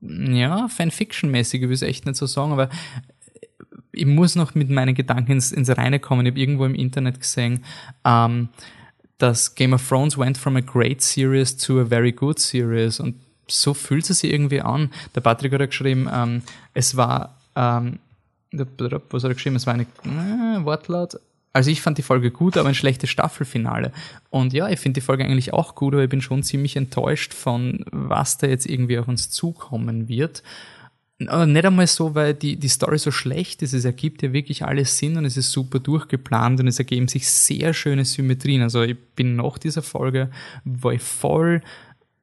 ja, 0.00 0.68
Fanfiction-mäßig, 0.68 1.62
ich 1.62 1.68
will 1.68 1.72
es 1.72 1.82
echt 1.82 2.04
nicht 2.04 2.16
so 2.16 2.26
sagen, 2.26 2.52
aber 2.52 2.68
ich 3.92 4.06
muss 4.06 4.36
noch 4.36 4.54
mit 4.54 4.70
meinen 4.70 4.94
Gedanken 4.94 5.32
ins, 5.32 5.52
ins 5.52 5.70
Reine 5.70 6.00
kommen. 6.00 6.26
Ich 6.26 6.32
habe 6.32 6.40
irgendwo 6.40 6.66
im 6.66 6.74
Internet 6.74 7.20
gesehen, 7.20 7.64
ähm, 8.04 8.48
dass 9.18 9.54
Game 9.54 9.72
of 9.72 9.88
Thrones 9.88 10.18
went 10.18 10.36
from 10.36 10.56
a 10.56 10.60
great 10.60 11.00
series 11.00 11.56
to 11.56 11.80
a 11.80 11.84
very 11.84 12.12
good 12.12 12.38
series 12.38 13.00
und 13.00 13.14
so 13.48 13.74
fühlt 13.74 14.08
es 14.08 14.20
sich 14.20 14.32
irgendwie 14.32 14.60
an. 14.60 14.90
Der 15.14 15.20
Patrick 15.20 15.52
hat 15.52 15.60
ja 15.60 15.66
geschrieben, 15.66 16.08
ähm, 16.12 16.42
es 16.72 16.96
war, 16.96 17.36
ähm, 17.56 17.98
was 18.52 19.22
hat 19.22 19.30
er 19.30 19.34
geschrieben? 19.34 19.56
Es 19.56 19.66
war 19.66 19.74
eine 19.74 19.84
äh, 20.04 20.64
Wortlaut. 20.64 21.18
Also 21.52 21.70
ich 21.70 21.82
fand 21.82 21.98
die 21.98 22.02
Folge 22.02 22.32
gut, 22.32 22.56
aber 22.56 22.68
ein 22.68 22.74
schlechtes 22.74 23.10
Staffelfinale. 23.10 23.92
Und 24.28 24.52
ja, 24.52 24.68
ich 24.68 24.80
finde 24.80 25.00
die 25.00 25.04
Folge 25.04 25.24
eigentlich 25.24 25.52
auch 25.52 25.76
gut, 25.76 25.94
aber 25.94 26.02
ich 26.02 26.10
bin 26.10 26.20
schon 26.20 26.42
ziemlich 26.42 26.74
enttäuscht 26.74 27.32
von, 27.32 27.84
was 27.92 28.38
da 28.38 28.48
jetzt 28.48 28.66
irgendwie 28.66 28.98
auf 28.98 29.06
uns 29.06 29.30
zukommen 29.30 30.08
wird. 30.08 30.42
Nicht 31.18 31.64
einmal 31.64 31.86
so, 31.86 32.16
weil 32.16 32.34
die, 32.34 32.56
die 32.56 32.68
Story 32.68 32.98
so 32.98 33.12
schlecht 33.12 33.62
ist. 33.62 33.72
Es 33.72 33.84
ergibt 33.84 34.22
ja 34.22 34.32
wirklich 34.32 34.64
alles 34.64 34.98
Sinn 34.98 35.16
und 35.16 35.24
es 35.24 35.36
ist 35.36 35.52
super 35.52 35.78
durchgeplant 35.78 36.58
und 36.58 36.66
es 36.66 36.80
ergeben 36.80 37.06
sich 37.06 37.28
sehr 37.28 37.72
schöne 37.72 38.04
Symmetrien. 38.04 38.62
Also 38.62 38.82
ich 38.82 38.98
bin 39.14 39.36
nach 39.36 39.56
dieser 39.56 39.82
Folge, 39.82 40.30
war 40.64 40.92
ich 40.92 41.02
voll 41.02 41.62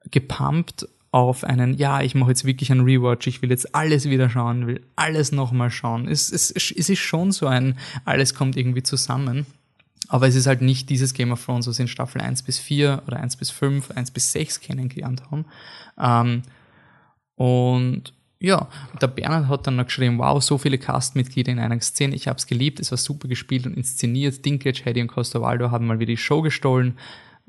gepumpt 0.09 0.89
auf 1.11 1.43
einen, 1.43 1.73
ja, 1.73 2.01
ich 2.01 2.15
mache 2.15 2.29
jetzt 2.29 2.45
wirklich 2.45 2.71
einen 2.71 2.85
Rewatch, 2.85 3.27
ich 3.27 3.41
will 3.41 3.49
jetzt 3.49 3.75
alles 3.75 4.09
wieder 4.09 4.29
schauen, 4.29 4.65
will 4.65 4.81
alles 4.95 5.33
nochmal 5.33 5.69
schauen. 5.69 6.07
Es, 6.07 6.31
es, 6.31 6.51
es 6.51 6.89
ist 6.89 6.99
schon 6.99 7.33
so 7.33 7.47
ein, 7.47 7.77
alles 8.05 8.33
kommt 8.33 8.55
irgendwie 8.55 8.83
zusammen. 8.83 9.45
Aber 10.07 10.27
es 10.27 10.35
ist 10.35 10.47
halt 10.47 10.61
nicht 10.61 10.89
dieses 10.89 11.13
Game 11.13 11.31
of 11.31 11.45
Thrones, 11.45 11.67
was 11.67 11.79
in 11.79 11.87
Staffel 11.87 12.21
1 12.21 12.43
bis 12.43 12.59
4 12.59 13.03
oder 13.07 13.17
1 13.17 13.37
bis 13.37 13.49
5, 13.49 13.91
1 13.91 14.11
bis 14.11 14.31
6 14.31 14.59
kennengelernt 14.61 15.23
haben. 15.31 15.45
Ähm, 15.97 16.41
und 17.35 18.13
ja, 18.39 18.67
der 18.99 19.07
Bernhard 19.07 19.47
hat 19.47 19.67
dann 19.67 19.75
noch 19.75 19.85
geschrieben, 19.85 20.17
wow, 20.17 20.41
so 20.41 20.57
viele 20.57 20.77
Castmitglieder 20.77 21.51
in 21.51 21.59
einer 21.59 21.79
Szene, 21.79 22.15
ich 22.15 22.27
habe 22.27 22.37
es 22.37 22.47
geliebt, 22.47 22.79
es 22.79 22.91
war 22.91 22.97
super 22.97 23.27
gespielt 23.27 23.65
und 23.65 23.77
inszeniert. 23.77 24.43
Dinklage, 24.43 24.81
Hedy 24.83 25.01
und 25.01 25.07
Costa 25.07 25.41
Waldo 25.41 25.71
haben 25.71 25.87
mal 25.87 25.99
wieder 25.99 26.11
die 26.11 26.17
Show 26.17 26.41
gestohlen. 26.41 26.97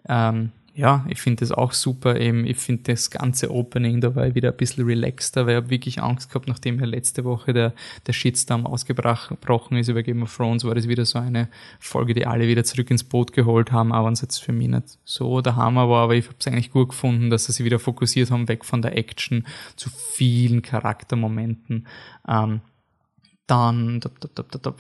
Ähm, 0.09 0.51
ja, 0.75 1.05
ich 1.09 1.21
finde 1.21 1.41
das 1.41 1.53
auch 1.53 1.73
super. 1.73 2.19
Eben, 2.19 2.47
ich 2.47 2.57
finde 2.57 2.93
das 2.93 3.11
ganze 3.11 3.51
Opening 3.51 4.01
dabei 4.01 4.35
wieder 4.35 4.51
ein 4.51 4.57
bisschen 4.57 4.87
relaxter, 4.87 5.47
weil 5.47 5.53
ich 5.53 5.57
habe 5.57 5.71
wirklich 5.71 6.03
Angst 6.03 6.31
gehabt, 6.31 6.49
nachdem 6.49 6.81
ja 6.81 6.87
letzte 6.87 7.25
Woche 7.25 7.53
der, 7.53 7.75
der 8.07 8.15
Shitstorm 8.15 8.67
ausgebrochen 8.67 9.77
ist 9.77 9.89
über 9.89 10.03
Game 10.03 10.23
of 10.23 10.35
Thrones, 10.35 10.65
war 10.65 10.75
das 10.75 10.89
wieder 10.89 11.05
so 11.05 11.19
eine 11.19 11.49
Folge, 11.79 12.15
die 12.15 12.27
alle 12.27 12.49
wieder 12.49 12.65
zurück 12.65 12.91
ins 12.91 13.05
Boot 13.05 13.33
geholt 13.35 13.71
haben, 13.71 13.93
auch 13.93 14.07
wenn 14.07 14.15
es 14.15 14.23
jetzt 14.23 14.39
für 14.39 14.53
mich 14.53 14.69
nicht 14.69 14.99
so 15.05 15.43
der 15.43 15.57
Hammer 15.57 15.91
war, 15.91 16.05
aber 16.05 16.15
ich 16.15 16.25
habe 16.25 16.37
es 16.39 16.47
eigentlich 16.47 16.71
gut 16.71 16.91
gefunden, 16.91 17.29
dass 17.29 17.45
sie 17.45 17.53
sich 17.53 17.67
wieder 17.67 17.79
fokussiert 17.79 18.31
haben, 18.31 18.49
weg 18.49 18.65
von 18.65 18.81
der 18.81 18.97
Action 18.97 19.47
zu 19.77 19.91
vielen 19.91 20.63
Charaktermomenten. 20.63 21.87
Ähm, 22.27 22.63
dann, 23.53 24.01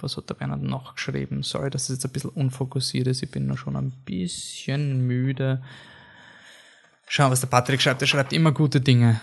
was 0.01 0.17
hat 0.17 0.31
der 0.31 0.35
Bernhard 0.35 0.63
noch 0.63 0.95
geschrieben? 0.95 1.43
Sorry, 1.43 1.69
dass 1.69 1.85
es 1.85 1.97
jetzt 1.97 2.07
ein 2.07 2.13
bisschen 2.13 2.31
unfokussiert 2.31 3.07
ist. 3.07 3.23
Ich 3.23 3.31
bin 3.31 3.47
noch 3.47 3.59
schon 3.59 3.77
ein 3.77 3.93
bisschen 4.07 5.07
müde. 5.07 5.63
Schauen, 7.07 7.31
was 7.31 7.41
der 7.41 7.49
Patrick 7.49 7.83
schreibt. 7.83 8.01
Er 8.01 8.09
schreibt 8.09 8.33
immer 8.33 8.51
gute 8.51 8.81
Dinge. 8.81 9.21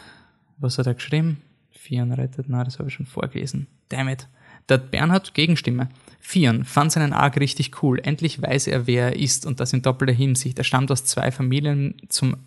Was 0.60 0.78
hat 0.78 0.86
er 0.86 0.94
geschrieben? 0.94 1.42
Fian 1.72 2.12
rettet. 2.12 2.46
Na, 2.48 2.64
das 2.64 2.78
habe 2.78 2.90
ich 2.90 2.96
schon 2.96 3.08
vorgelesen. 3.08 3.66
Damn 3.90 4.10
it. 4.10 4.28
Der 4.68 4.78
Bernhard 4.78 5.34
Gegenstimme. 5.34 5.90
Fian 6.20 6.64
fand 6.64 6.92
seinen 6.92 7.14
Arc 7.14 7.38
richtig 7.38 7.82
cool. 7.82 8.00
Endlich 8.04 8.40
weiß 8.40 8.68
er, 8.68 8.86
wer 8.86 9.06
er 9.06 9.16
ist 9.16 9.48
und 9.48 9.60
das 9.60 9.74
in 9.74 9.82
doppelter 9.82 10.14
Hinsicht. 10.14 10.60
Er 10.60 10.64
stammt 10.64 10.92
aus 10.92 11.06
zwei 11.06 11.32
Familien, 11.32 11.96
zum, 12.08 12.38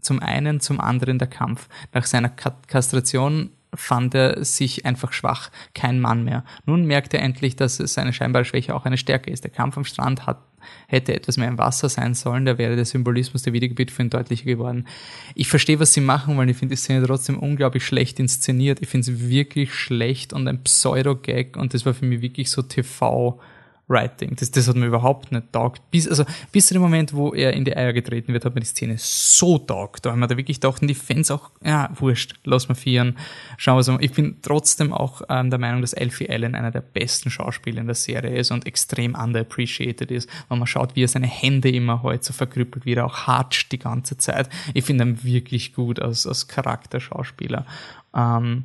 zum 0.00 0.20
einen, 0.20 0.60
zum 0.60 0.80
anderen 0.80 1.18
der 1.18 1.26
Kampf. 1.26 1.68
Nach 1.92 2.06
seiner 2.06 2.28
Kastration 2.28 3.50
fand 3.74 4.14
er 4.14 4.44
sich 4.44 4.84
einfach 4.84 5.12
schwach, 5.12 5.50
kein 5.74 6.00
Mann 6.00 6.24
mehr. 6.24 6.44
Nun 6.66 6.84
merkt 6.84 7.14
er 7.14 7.22
endlich, 7.22 7.56
dass 7.56 7.76
seine 7.76 8.12
scheinbare 8.12 8.44
Schwäche 8.44 8.74
auch 8.74 8.84
eine 8.84 8.98
Stärke 8.98 9.30
ist. 9.30 9.44
Der 9.44 9.50
Kampf 9.50 9.76
am 9.76 9.84
Strand 9.84 10.26
hat, 10.26 10.38
hätte 10.86 11.14
etwas 11.14 11.38
mehr 11.38 11.48
im 11.48 11.58
Wasser 11.58 11.88
sein 11.88 12.14
sollen, 12.14 12.44
da 12.44 12.58
wäre 12.58 12.76
der 12.76 12.84
Symbolismus 12.84 13.42
der 13.42 13.52
Wiedergeburt 13.52 13.90
für 13.90 14.02
ihn 14.02 14.10
deutlicher 14.10 14.44
geworden. 14.44 14.86
Ich 15.34 15.48
verstehe, 15.48 15.80
was 15.80 15.92
sie 15.92 16.00
machen, 16.00 16.36
weil 16.36 16.50
ich 16.50 16.56
finde 16.56 16.74
die 16.74 16.80
Szene 16.80 17.04
trotzdem 17.06 17.38
unglaublich 17.38 17.84
schlecht 17.84 18.20
inszeniert. 18.20 18.80
Ich 18.80 18.88
finde 18.88 19.10
es 19.10 19.28
wirklich 19.28 19.74
schlecht 19.74 20.32
und 20.32 20.46
ein 20.46 20.62
Pseudo-Gag 20.62 21.56
und 21.56 21.74
das 21.74 21.86
war 21.86 21.94
für 21.94 22.04
mich 22.04 22.20
wirklich 22.20 22.50
so 22.50 22.62
TV- 22.62 23.38
Writing. 23.88 24.36
Das, 24.36 24.50
das 24.50 24.68
hat 24.68 24.76
mir 24.76 24.86
überhaupt 24.86 25.32
nicht 25.32 25.52
taugt. 25.52 25.82
Bis, 25.90 26.08
also, 26.08 26.24
bis 26.50 26.66
zu 26.66 26.74
dem 26.74 26.82
Moment, 26.82 27.12
wo 27.12 27.34
er 27.34 27.52
in 27.52 27.64
die 27.64 27.76
Eier 27.76 27.92
getreten 27.92 28.32
wird, 28.32 28.44
hat 28.44 28.54
mir 28.54 28.60
die 28.60 28.66
Szene 28.66 28.94
so 28.98 29.58
taugt. 29.58 30.06
Da 30.06 30.12
haben 30.12 30.20
wir 30.20 30.28
da 30.28 30.36
wirklich 30.36 30.60
gedacht, 30.60 30.82
die 30.82 30.94
Fans 30.94 31.30
auch, 31.30 31.50
ja, 31.64 31.90
wurscht, 31.94 32.34
lass 32.44 32.68
mal 32.68 32.74
vieren. 32.74 33.18
Schauen 33.58 33.76
wir 33.76 33.82
so. 33.82 33.98
Ich 34.00 34.12
bin 34.12 34.38
trotzdem 34.40 34.92
auch 34.92 35.22
ähm, 35.28 35.50
der 35.50 35.58
Meinung, 35.58 35.80
dass 35.80 35.94
Alfie 35.94 36.30
Allen 36.30 36.54
einer 36.54 36.70
der 36.70 36.80
besten 36.80 37.30
Schauspieler 37.30 37.80
in 37.80 37.86
der 37.86 37.94
Serie 37.94 38.36
ist 38.36 38.50
und 38.50 38.66
extrem 38.66 39.14
underappreciated 39.14 40.10
ist. 40.10 40.28
Wenn 40.48 40.58
man 40.58 40.66
schaut, 40.66 40.96
wie 40.96 41.04
er 41.04 41.08
seine 41.08 41.26
Hände 41.26 41.70
immer 41.70 42.02
heute 42.02 42.24
so 42.24 42.32
verkrüppelt, 42.32 42.86
wie 42.86 42.94
er 42.94 43.06
auch 43.06 43.26
hatscht 43.26 43.72
die 43.72 43.78
ganze 43.78 44.16
Zeit. 44.16 44.48
Ich 44.74 44.84
finde 44.84 45.04
ihn 45.04 45.24
wirklich 45.24 45.74
gut 45.74 46.00
als, 46.00 46.26
als 46.26 46.48
Charakterschauspieler. 46.48 47.66
Ähm, 48.14 48.64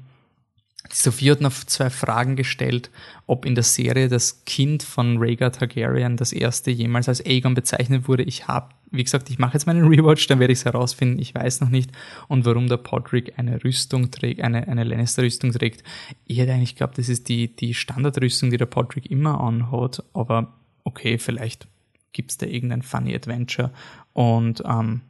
Sophie 0.91 1.31
hat 1.31 1.41
noch 1.41 1.53
zwei 1.53 1.89
Fragen 1.89 2.35
gestellt, 2.35 2.89
ob 3.25 3.45
in 3.45 3.55
der 3.55 3.63
Serie 3.63 4.07
das 4.07 4.45
Kind 4.45 4.83
von 4.83 5.17
Rhaegar 5.17 5.51
Targaryen 5.51 6.17
das 6.17 6.33
erste 6.33 6.71
jemals 6.71 7.09
als 7.09 7.25
Aegon 7.25 7.53
bezeichnet 7.53 8.07
wurde. 8.07 8.23
Ich 8.23 8.47
habe, 8.47 8.69
wie 8.91 9.03
gesagt, 9.03 9.29
ich 9.29 9.39
mache 9.39 9.53
jetzt 9.53 9.67
meinen 9.67 9.87
Rewatch, 9.87 10.27
dann 10.27 10.39
werde 10.39 10.53
ich 10.53 10.59
es 10.59 10.65
herausfinden. 10.65 11.19
Ich 11.19 11.35
weiß 11.35 11.61
noch 11.61 11.69
nicht. 11.69 11.91
Und 12.27 12.45
warum 12.45 12.67
der 12.67 12.77
Podrick 12.77 13.37
eine 13.37 13.63
Rüstung 13.63 14.11
trägt, 14.11 14.41
eine, 14.41 14.67
eine 14.67 14.83
Lannister-Rüstung 14.83 15.51
trägt. 15.51 15.83
Ich 16.25 16.37
hätte 16.37 16.53
eigentlich 16.53 16.75
geglaubt, 16.75 16.97
das 16.97 17.09
ist 17.09 17.27
die, 17.29 17.55
die 17.55 17.73
Standardrüstung, 17.73 18.49
die 18.49 18.57
der 18.57 18.65
Podrick 18.65 19.09
immer 19.11 19.41
anhat. 19.41 20.03
Aber 20.13 20.53
okay, 20.83 21.17
vielleicht 21.17 21.67
gibt's 22.13 22.37
da 22.37 22.45
irgendein 22.45 22.81
Funny 22.81 23.15
Adventure. 23.15 23.71
Und 24.13 24.63
ähm, 24.65 25.01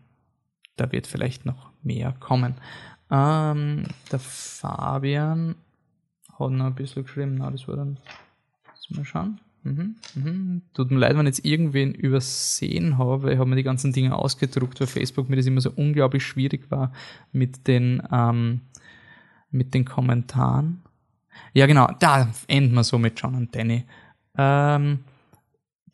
da 0.75 0.91
wird 0.91 1.07
vielleicht 1.07 1.45
noch 1.45 1.71
mehr 1.83 2.15
kommen. 2.19 2.55
Ähm, 3.09 3.83
der 4.11 4.19
Fabian 4.19 5.55
hat 6.39 6.51
noch 6.51 6.65
ein 6.65 6.75
bisschen 6.75 7.03
geschrieben. 7.03 7.35
Na, 7.37 7.51
das 7.51 7.67
war 7.67 7.75
dann. 7.75 7.99
Lass 8.67 8.89
mal 8.89 9.05
schauen. 9.05 9.39
Mhm, 9.63 9.95
mhm. 10.15 10.61
Tut 10.73 10.91
mir 10.91 10.99
leid, 10.99 11.17
wenn 11.17 11.27
ich 11.27 11.37
jetzt 11.37 11.45
irgendwen 11.45 11.93
übersehen 11.93 12.97
habe, 12.97 13.23
weil 13.23 13.33
ich 13.33 13.39
habe 13.39 13.49
mir 13.49 13.55
die 13.55 13.63
ganzen 13.63 13.91
Dinge 13.91 14.15
ausgedruckt, 14.15 14.79
weil 14.79 14.87
Facebook 14.87 15.29
mir 15.29 15.35
das 15.35 15.45
immer 15.45 15.61
so 15.61 15.71
unglaublich 15.75 16.25
schwierig 16.25 16.71
war 16.71 16.93
mit 17.31 17.67
den, 17.67 18.01
ähm, 18.11 18.61
mit 19.51 19.73
den 19.73 19.83
Kommentaren. 19.83 20.83
Ja, 21.53 21.65
genau, 21.65 21.89
da 21.99 22.29
enden 22.47 22.75
wir 22.75 22.83
so 22.83 22.97
mit 22.97 23.19
John 23.19 23.35
und 23.35 23.55
Danny. 23.55 23.83
Ähm, 24.37 24.99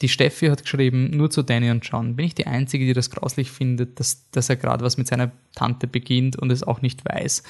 die 0.02 0.10
Steffi 0.10 0.48
hat 0.48 0.64
geschrieben, 0.64 1.12
nur 1.12 1.32
zu 1.32 1.44
Danny 1.44 1.72
und 1.72 1.86
John. 1.86 2.16
Bin 2.16 2.26
ich 2.26 2.36
die 2.36 2.48
Einzige, 2.48 2.86
die 2.86 2.94
das 2.94 3.10
grauslich 3.10 3.50
findet, 3.52 4.00
dass, 4.00 4.30
dass 4.32 4.50
er 4.50 4.58
gerade 4.58 4.84
was 4.84 4.98
mit 4.98 5.08
seiner 5.08 5.32
Tante 5.56 5.88
beginnt 5.88 6.38
und 6.38 6.52
es 6.52 6.64
auch 6.64 6.82
nicht 6.82 7.06
weiß? 7.06 7.44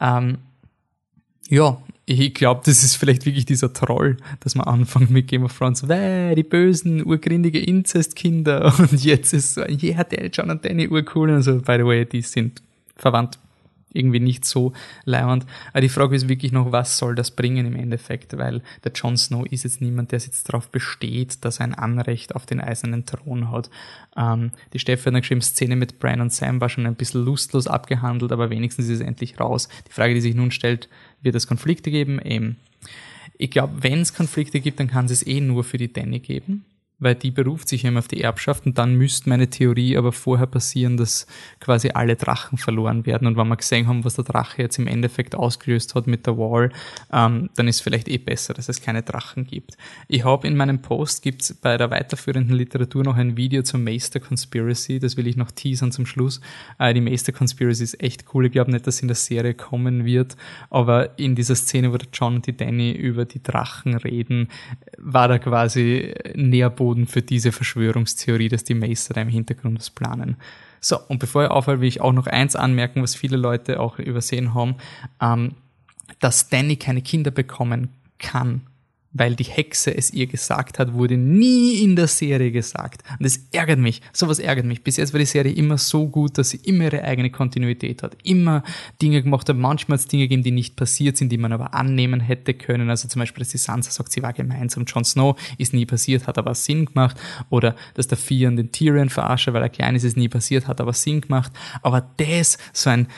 Ähm, 0.00 0.38
ja, 1.52 1.76
ich 2.06 2.32
glaube, 2.32 2.62
das 2.64 2.82
ist 2.82 2.96
vielleicht 2.96 3.26
wirklich 3.26 3.44
dieser 3.44 3.74
Troll, 3.74 4.16
dass 4.40 4.54
man 4.54 4.66
anfängt 4.66 5.10
mit 5.10 5.28
Game 5.28 5.44
of 5.44 5.56
Thrones, 5.56 5.86
weil 5.86 6.34
die 6.34 6.44
bösen, 6.44 7.04
urgründige 7.04 7.60
Inzestkinder 7.60 8.74
und 8.78 9.04
jetzt 9.04 9.34
ist 9.34 9.54
so, 9.54 9.60
yeah, 9.62 10.02
der 10.02 10.28
John 10.28 10.50
und 10.50 10.64
Danny 10.64 10.88
urcool 10.88 11.28
und 11.28 11.42
so, 11.42 11.56
by 11.60 11.76
the 11.76 11.84
way, 11.84 12.06
die 12.06 12.22
sind 12.22 12.62
verwandt 12.96 13.38
irgendwie 13.94 14.20
nicht 14.20 14.44
so 14.44 14.72
leibend. 15.04 15.46
Aber 15.72 15.80
die 15.80 15.88
Frage 15.88 16.16
ist 16.16 16.28
wirklich 16.28 16.52
noch, 16.52 16.72
was 16.72 16.98
soll 16.98 17.14
das 17.14 17.30
bringen 17.30 17.66
im 17.66 17.76
Endeffekt? 17.76 18.36
Weil 18.38 18.62
der 18.84 18.92
Jon 18.92 19.16
Snow 19.16 19.46
ist 19.46 19.64
jetzt 19.64 19.80
niemand, 19.80 20.12
der 20.12 20.18
jetzt 20.18 20.48
darauf 20.48 20.70
besteht, 20.70 21.44
dass 21.44 21.58
er 21.58 21.64
ein 21.64 21.74
Anrecht 21.74 22.34
auf 22.34 22.46
den 22.46 22.60
eisernen 22.60 23.06
Thron 23.06 23.50
hat. 23.50 23.70
Ähm, 24.16 24.52
die 24.72 24.78
Steffi 24.78 25.10
hat 25.10 25.20
geschrieben, 25.20 25.42
Szene 25.42 25.76
mit 25.76 25.98
Brian 25.98 26.20
und 26.20 26.32
Sam 26.32 26.60
war 26.60 26.68
schon 26.68 26.86
ein 26.86 26.94
bisschen 26.94 27.24
lustlos 27.24 27.66
abgehandelt, 27.66 28.32
aber 28.32 28.50
wenigstens 28.50 28.86
ist 28.86 29.00
es 29.00 29.06
endlich 29.06 29.38
raus. 29.38 29.68
Die 29.88 29.92
Frage, 29.92 30.14
die 30.14 30.20
sich 30.20 30.34
nun 30.34 30.50
stellt, 30.50 30.88
wird 31.22 31.34
es 31.34 31.46
Konflikte 31.46 31.90
geben? 31.90 32.20
Eben. 32.20 32.56
Ich 33.38 33.50
glaube, 33.50 33.82
wenn 33.82 34.00
es 34.00 34.14
Konflikte 34.14 34.60
gibt, 34.60 34.78
dann 34.80 34.88
kann 34.88 35.06
es 35.06 35.26
eh 35.26 35.40
nur 35.40 35.64
für 35.64 35.78
die 35.78 35.92
Danny 35.92 36.20
geben 36.20 36.64
weil 37.02 37.16
die 37.16 37.30
beruft 37.30 37.68
sich 37.68 37.84
immer 37.84 37.98
auf 37.98 38.08
die 38.08 38.20
Erbschaft 38.20 38.64
und 38.64 38.78
dann 38.78 38.94
müsste 38.94 39.28
meine 39.28 39.50
Theorie 39.50 39.96
aber 39.96 40.12
vorher 40.12 40.46
passieren, 40.46 40.96
dass 40.96 41.26
quasi 41.60 41.90
alle 41.90 42.16
Drachen 42.16 42.58
verloren 42.58 43.04
werden 43.06 43.26
und 43.26 43.36
wenn 43.36 43.48
wir 43.48 43.56
gesehen 43.56 43.88
haben, 43.88 44.04
was 44.04 44.14
der 44.14 44.24
Drache 44.24 44.62
jetzt 44.62 44.78
im 44.78 44.86
Endeffekt 44.86 45.34
ausgelöst 45.34 45.94
hat 45.94 46.06
mit 46.06 46.26
der 46.26 46.38
Wall, 46.38 46.70
ähm, 47.12 47.50
dann 47.56 47.68
ist 47.68 47.80
vielleicht 47.80 48.08
eh 48.08 48.18
besser, 48.18 48.54
dass 48.54 48.68
es 48.68 48.80
keine 48.80 49.02
Drachen 49.02 49.44
gibt. 49.44 49.76
Ich 50.06 50.24
habe 50.24 50.46
in 50.46 50.56
meinem 50.56 50.80
Post 50.80 51.22
gibt's 51.22 51.54
bei 51.54 51.76
der 51.76 51.90
weiterführenden 51.90 52.56
Literatur 52.56 53.02
noch 53.02 53.16
ein 53.16 53.36
Video 53.36 53.62
zur 53.62 53.80
Meister 53.80 54.20
Conspiracy, 54.20 55.00
das 55.00 55.16
will 55.16 55.26
ich 55.26 55.36
noch 55.36 55.50
teasern 55.50 55.90
zum 55.90 56.06
Schluss. 56.06 56.40
Äh, 56.78 56.94
die 56.94 57.00
Meister 57.00 57.32
Conspiracy 57.32 57.82
ist 57.82 58.02
echt 58.02 58.26
cool, 58.32 58.46
ich 58.46 58.52
glaube 58.52 58.70
nicht, 58.70 58.86
dass 58.86 59.00
in 59.02 59.08
der 59.08 59.16
Serie 59.16 59.54
kommen 59.54 60.04
wird, 60.04 60.36
aber 60.70 61.18
in 61.18 61.34
dieser 61.34 61.56
Szene, 61.56 61.92
wo 61.92 61.96
der 61.96 62.08
John 62.12 62.36
und 62.36 62.46
die 62.46 62.56
Danny 62.56 62.92
über 62.92 63.24
die 63.24 63.42
Drachen 63.42 63.94
reden, 63.96 64.48
war 64.98 65.28
da 65.28 65.38
quasi 65.38 66.14
Nährboden 66.34 66.91
Boden 66.92 67.06
für 67.06 67.22
diese 67.22 67.52
Verschwörungstheorie, 67.52 68.48
dass 68.48 68.64
die 68.64 68.74
da 69.14 69.22
im 69.22 69.28
Hintergrund 69.28 69.78
was 69.78 69.88
planen. 69.88 70.36
So, 70.80 70.98
und 71.08 71.18
bevor 71.18 71.44
ich 71.44 71.50
aufhöre, 71.50 71.80
will 71.80 71.88
ich 71.88 72.02
auch 72.02 72.12
noch 72.12 72.26
eins 72.26 72.54
anmerken, 72.54 73.02
was 73.02 73.14
viele 73.14 73.38
Leute 73.38 73.80
auch 73.80 73.98
übersehen 73.98 74.52
haben, 74.52 74.74
ähm, 75.20 75.54
dass 76.20 76.50
Danny 76.50 76.76
keine 76.76 77.00
Kinder 77.00 77.30
bekommen 77.30 77.88
kann 78.18 78.62
weil 79.12 79.36
die 79.36 79.44
Hexe 79.44 79.94
es 79.96 80.12
ihr 80.12 80.26
gesagt 80.26 80.78
hat, 80.78 80.94
wurde 80.94 81.16
nie 81.16 81.82
in 81.82 81.96
der 81.96 82.06
Serie 82.06 82.50
gesagt. 82.50 83.02
Und 83.18 83.24
das 83.24 83.40
ärgert 83.52 83.78
mich. 83.78 84.00
Sowas 84.12 84.38
ärgert 84.38 84.64
mich. 84.64 84.82
Bis 84.82 84.96
jetzt 84.96 85.12
war 85.12 85.18
die 85.18 85.26
Serie 85.26 85.52
immer 85.52 85.78
so 85.78 86.08
gut, 86.08 86.38
dass 86.38 86.50
sie 86.50 86.60
immer 86.64 86.84
ihre 86.84 87.04
eigene 87.04 87.30
Kontinuität 87.30 88.02
hat. 88.02 88.16
Immer 88.24 88.62
Dinge 89.00 89.22
gemacht 89.22 89.48
hat. 89.48 89.56
Manchmal 89.56 89.98
hat 89.98 90.04
es 90.04 90.08
Dinge 90.08 90.24
gegeben, 90.24 90.42
die 90.42 90.50
nicht 90.50 90.76
passiert 90.76 91.16
sind, 91.16 91.30
die 91.30 91.38
man 91.38 91.52
aber 91.52 91.74
annehmen 91.74 92.20
hätte 92.20 92.54
können. 92.54 92.88
Also 92.88 93.08
zum 93.08 93.20
Beispiel, 93.20 93.42
dass 93.42 93.50
die 93.50 93.58
Sansa 93.58 93.90
sagt, 93.90 94.12
sie 94.12 94.22
war 94.22 94.32
gemeinsam. 94.32 94.84
Jon 94.86 95.04
Snow 95.04 95.38
ist 95.58 95.74
nie 95.74 95.84
passiert, 95.84 96.26
hat 96.26 96.38
aber 96.38 96.54
Sinn 96.54 96.86
gemacht. 96.86 97.18
Oder 97.50 97.76
dass 97.94 98.08
der 98.08 98.18
Theon 98.18 98.56
den 98.56 98.72
Tyrion 98.72 99.10
verarsche, 99.10 99.52
weil 99.52 99.62
er 99.62 99.68
klein 99.68 99.94
ist, 99.94 100.04
ist 100.04 100.16
nie 100.16 100.28
passiert, 100.28 100.66
hat 100.66 100.80
aber 100.80 100.94
Sinn 100.94 101.20
gemacht. 101.20 101.52
Aber 101.82 102.10
das, 102.16 102.56
so 102.72 102.88
ein 102.88 103.08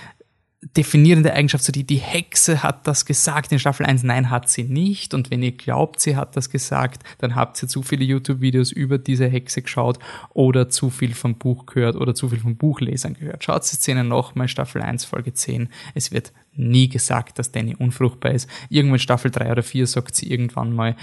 definierende 0.76 1.32
Eigenschaft, 1.32 1.64
so 1.64 1.72
die, 1.72 1.84
die 1.84 1.98
Hexe 1.98 2.62
hat 2.62 2.86
das 2.86 3.04
gesagt 3.04 3.52
in 3.52 3.58
Staffel 3.58 3.86
1, 3.86 4.02
nein, 4.02 4.30
hat 4.30 4.48
sie 4.48 4.64
nicht. 4.64 5.14
Und 5.14 5.30
wenn 5.30 5.42
ihr 5.42 5.52
glaubt, 5.52 6.00
sie 6.00 6.16
hat 6.16 6.36
das 6.36 6.50
gesagt, 6.50 7.02
dann 7.18 7.34
habt 7.34 7.62
ihr 7.62 7.68
zu 7.68 7.82
viele 7.82 8.04
YouTube-Videos 8.04 8.72
über 8.72 8.98
diese 8.98 9.26
Hexe 9.26 9.62
geschaut 9.62 9.98
oder 10.32 10.68
zu 10.68 10.90
viel 10.90 11.14
vom 11.14 11.36
Buch 11.36 11.66
gehört 11.66 11.96
oder 11.96 12.14
zu 12.14 12.28
viel 12.28 12.40
vom 12.40 12.56
Buchlesern 12.56 13.14
gehört. 13.14 13.44
Schaut 13.44 13.64
die 13.64 13.76
Szene 13.76 14.04
nochmal, 14.04 14.48
Staffel 14.48 14.82
1, 14.82 15.04
Folge 15.04 15.34
10. 15.34 15.68
Es 15.94 16.12
wird 16.12 16.32
nie 16.54 16.88
gesagt, 16.88 17.38
dass 17.38 17.52
Danny 17.52 17.74
unfruchtbar 17.76 18.32
ist. 18.32 18.48
Irgendwann 18.68 18.98
Staffel 18.98 19.30
3 19.30 19.52
oder 19.52 19.62
4 19.62 19.86
sagt 19.86 20.14
sie 20.14 20.30
irgendwann 20.30 20.72
mal, 20.72 20.96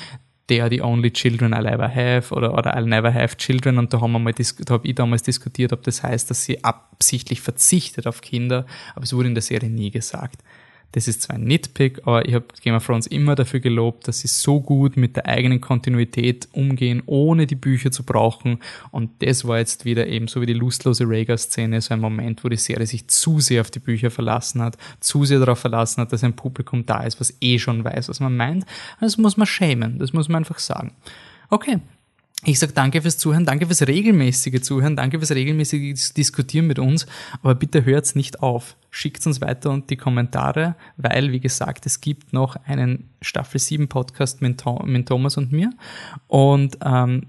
they 0.52 0.60
are 0.60 0.70
the 0.70 0.82
only 0.82 1.10
children 1.12 1.54
I'll 1.54 1.66
ever 1.66 1.88
have 1.88 2.36
oder, 2.36 2.54
oder 2.54 2.76
I'll 2.76 2.86
never 2.86 3.14
have 3.14 3.38
children. 3.38 3.78
Und 3.78 3.94
da 3.94 4.02
haben 4.02 4.12
wir 4.12 4.20
mal 4.20 4.34
da 4.34 4.74
habe 4.74 4.86
ich 4.86 4.96
damals 4.96 5.24
diskutiert, 5.24 5.72
ob 5.72 5.82
das 5.84 6.04
heißt, 6.04 6.30
dass 6.30 6.44
sie 6.44 6.62
absichtlich 6.62 7.40
verzichtet 7.40 8.06
auf 8.06 8.20
Kinder, 8.20 8.66
aber 8.94 9.04
es 9.04 9.14
wurde 9.14 9.30
in 9.30 9.36
der 9.36 9.42
Serie 9.42 9.70
nie 9.70 9.92
gesagt. 9.92 10.44
Das 10.92 11.08
ist 11.08 11.22
zwar 11.22 11.38
ein 11.38 11.44
Nitpick, 11.44 12.02
aber 12.06 12.28
ich 12.28 12.34
habe 12.34 12.46
Game 12.62 12.76
of 12.76 12.86
Thrones 12.86 13.08
immer 13.08 13.36
dafür 13.36 13.60
gelobt, 13.60 14.08
dass 14.08 14.20
sie 14.20 14.28
so 14.28 14.60
gut 14.60 14.98
mit 14.98 15.16
der 15.16 15.28
eigenen 15.28 15.62
Kontinuität 15.62 16.50
umgehen, 16.52 17.02
ohne 17.06 17.48
die 17.48 17.56
Bücher 17.56 17.92
zu 17.92 18.04
brauchen. 18.04 18.60
Und 18.92 19.12
das 19.20 19.46
war 19.46 19.60
jetzt 19.60 19.86
wieder 19.86 20.08
eben 20.08 20.28
so 20.28 20.42
wie 20.42 20.46
die 20.46 20.54
lustlose 20.54 21.06
Rhaegar-Szene, 21.08 21.82
so 21.82 21.94
ein 21.94 22.00
Moment, 22.00 22.44
wo 22.44 22.50
die 22.50 22.58
Serie 22.58 22.86
sich 22.86 23.08
zu 23.08 23.40
sehr 23.40 23.62
auf 23.62 23.72
die 23.72 23.80
Bücher 23.80 24.12
verlassen 24.12 24.62
hat, 24.62 24.78
zu 25.00 25.24
sehr 25.26 25.40
darauf 25.40 25.60
verlassen 25.60 26.02
hat, 26.02 26.12
dass 26.12 26.24
ein 26.24 26.36
Publikum 26.36 26.86
da 26.86 27.04
ist, 27.04 27.20
was 27.20 27.36
eh 27.42 27.58
schon 27.58 27.84
weiß, 27.84 28.10
was 28.10 28.20
man 28.20 28.36
meint. 28.36 28.66
Das 29.00 29.18
muss 29.18 29.38
man 29.38 29.48
schämen, 29.48 29.98
das 29.98 30.14
muss 30.14 30.28
man 30.28 30.42
einfach 30.42 30.60
sagen. 30.60 30.94
Okay, 31.50 31.80
ich 32.44 32.58
sage 32.58 32.74
danke 32.74 33.02
fürs 33.02 33.18
Zuhören, 33.18 33.46
danke 33.46 33.68
fürs 33.68 33.88
regelmäßige 33.88 34.62
Zuhören, 34.62 34.96
danke 34.96 35.20
fürs 35.20 35.32
regelmäßige 35.32 36.14
Diskutieren 36.14 36.66
mit 36.66 36.80
uns, 36.80 37.06
aber 37.42 37.54
bitte 37.54 37.86
hört's 37.86 38.16
nicht 38.16 38.42
auf. 38.42 38.78
Schickt 38.90 39.26
uns 39.28 39.42
weiter 39.42 39.70
und 39.70 39.90
die 39.90 39.98
Kommentare, 39.98 40.76
weil, 40.98 41.32
wie 41.32 41.40
gesagt, 41.40 41.86
es 41.86 42.02
gibt 42.02 42.34
noch 42.34 42.56
einen 42.66 43.10
Staffel 43.22 43.60
7 43.60 43.88
Podcast 43.88 44.42
mit, 44.42 44.60
Thomas 44.60 45.38
und 45.38 45.52
mir 45.52 45.70
und 46.28 46.80
ähm, 46.84 47.28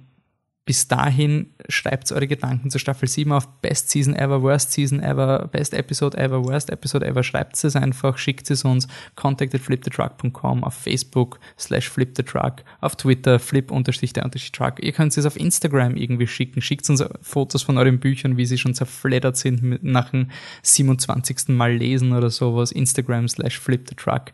bis 0.65 0.87
dahin 0.87 1.53
schreibt 1.69 2.13
eure 2.13 2.29
Gedanken 2.29 2.71
zur 2.71 2.81
Staffel 2.81 3.09
7 3.09 3.33
auf 3.33 3.49
Best 3.61 3.91
Season 3.91 4.15
Ever, 4.15 4.43
Worst 4.43 4.71
Season 4.71 5.01
Ever, 5.01 5.49
Best 5.49 5.75
Episode 5.75 6.17
Ever, 6.17 6.45
Worst 6.45 6.71
Episode 6.71 7.05
Ever. 7.05 7.25
Schreibt 7.25 7.63
es 7.63 7.75
einfach, 7.75 8.17
schickt 8.17 8.49
es 8.49 8.65
uns, 8.65 8.87
contact 9.17 9.57
at 9.57 9.61
flipthetruck.com, 9.61 10.63
auf 10.63 10.75
Facebook 10.75 11.41
slash 11.59 11.91
flipthetruck, 11.91 12.63
auf 12.81 12.95
Twitter 12.95 13.41
flip 13.41 13.73
unterstrich 13.73 14.13
der 14.13 14.25
unterstrich 14.25 14.53
truck. 14.53 14.75
Ihr 14.81 14.93
könnt 14.93 15.17
es 15.17 15.27
auf 15.27 15.37
Instagram 15.37 15.97
irgendwie 15.97 16.29
schicken. 16.29 16.63
Schickt 16.63 16.89
uns 16.89 17.05
Fotos 17.23 17.63
von 17.63 17.77
euren 17.77 17.99
Büchern, 17.99 18.37
wie 18.37 18.47
sie 18.47 18.59
schon 18.59 18.75
zerfleddert 18.75 19.37
sind 19.37 19.83
nach 19.83 20.11
dem 20.11 20.31
27. 20.63 21.49
Mal 21.49 21.75
lesen 21.75 22.13
oder 22.13 22.31
sowas. 22.31 22.71
Instagram 22.71 23.27
slash 23.27 23.59
flipthetruck 23.59 24.27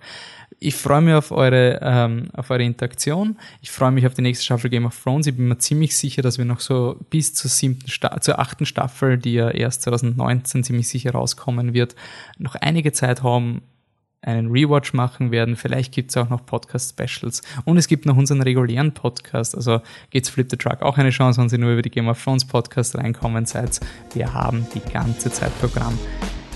ich 0.60 0.74
freue 0.74 1.00
mich 1.00 1.14
auf 1.14 1.30
eure, 1.30 1.78
ähm, 1.82 2.28
auf 2.32 2.50
eure 2.50 2.64
Interaktion. 2.64 3.36
Ich 3.62 3.70
freue 3.70 3.92
mich 3.92 4.06
auf 4.06 4.14
die 4.14 4.22
nächste 4.22 4.44
Staffel 4.44 4.70
Game 4.70 4.86
of 4.86 5.00
Thrones. 5.00 5.26
Ich 5.26 5.36
bin 5.36 5.48
mir 5.48 5.58
ziemlich 5.58 5.96
sicher, 5.96 6.22
dass 6.22 6.38
wir 6.38 6.44
noch 6.44 6.60
so 6.60 6.98
bis 7.10 7.34
zur 7.34 7.50
siebten, 7.50 7.88
Sta 7.88 8.20
zur 8.20 8.38
achten 8.38 8.66
Staffel, 8.66 9.18
die 9.18 9.34
ja 9.34 9.50
erst 9.50 9.82
2019 9.82 10.64
ziemlich 10.64 10.88
sicher 10.88 11.12
rauskommen 11.12 11.74
wird, 11.74 11.94
noch 12.38 12.56
einige 12.56 12.92
Zeit 12.92 13.22
haben, 13.22 13.62
einen 14.20 14.50
Rewatch 14.50 14.94
machen 14.94 15.30
werden. 15.30 15.54
Vielleicht 15.54 15.92
gibt 15.92 16.10
es 16.10 16.16
auch 16.16 16.28
noch 16.28 16.44
Podcast-Specials. 16.44 17.42
Und 17.64 17.76
es 17.76 17.86
gibt 17.86 18.04
noch 18.04 18.16
unseren 18.16 18.42
regulären 18.42 18.92
Podcast. 18.92 19.54
Also 19.54 19.80
geht's 20.10 20.28
Flip 20.28 20.50
the 20.50 20.56
Truck 20.56 20.82
auch 20.82 20.98
eine 20.98 21.10
Chance, 21.10 21.40
wenn 21.40 21.48
Sie 21.48 21.58
nur 21.58 21.72
über 21.72 21.82
die 21.82 21.90
Game 21.90 22.08
of 22.08 22.22
Thrones 22.22 22.44
Podcast 22.44 22.96
reinkommen 22.96 23.46
seid. 23.46 23.78
Wir 24.14 24.34
haben 24.34 24.66
die 24.74 24.92
ganze 24.92 25.30
Zeit 25.30 25.56
Programm. 25.60 25.96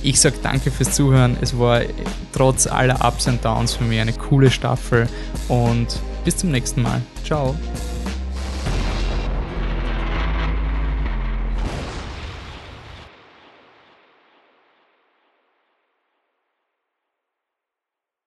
Ich 0.02 0.20
sage 0.20 0.36
danke 0.42 0.70
fürs 0.70 0.92
Zuhören. 0.92 1.36
Es 1.40 1.58
war 1.58 1.82
trotz 2.32 2.66
aller 2.66 3.04
Ups 3.06 3.28
und 3.28 3.44
Downs 3.44 3.74
für 3.74 3.84
mich 3.84 4.00
eine 4.00 4.12
coole 4.12 4.50
Staffel 4.50 5.08
und 5.48 5.86
bis 6.24 6.36
zum 6.38 6.50
nächsten 6.50 6.82
Mal. 6.82 7.02
Ciao. 7.24 7.54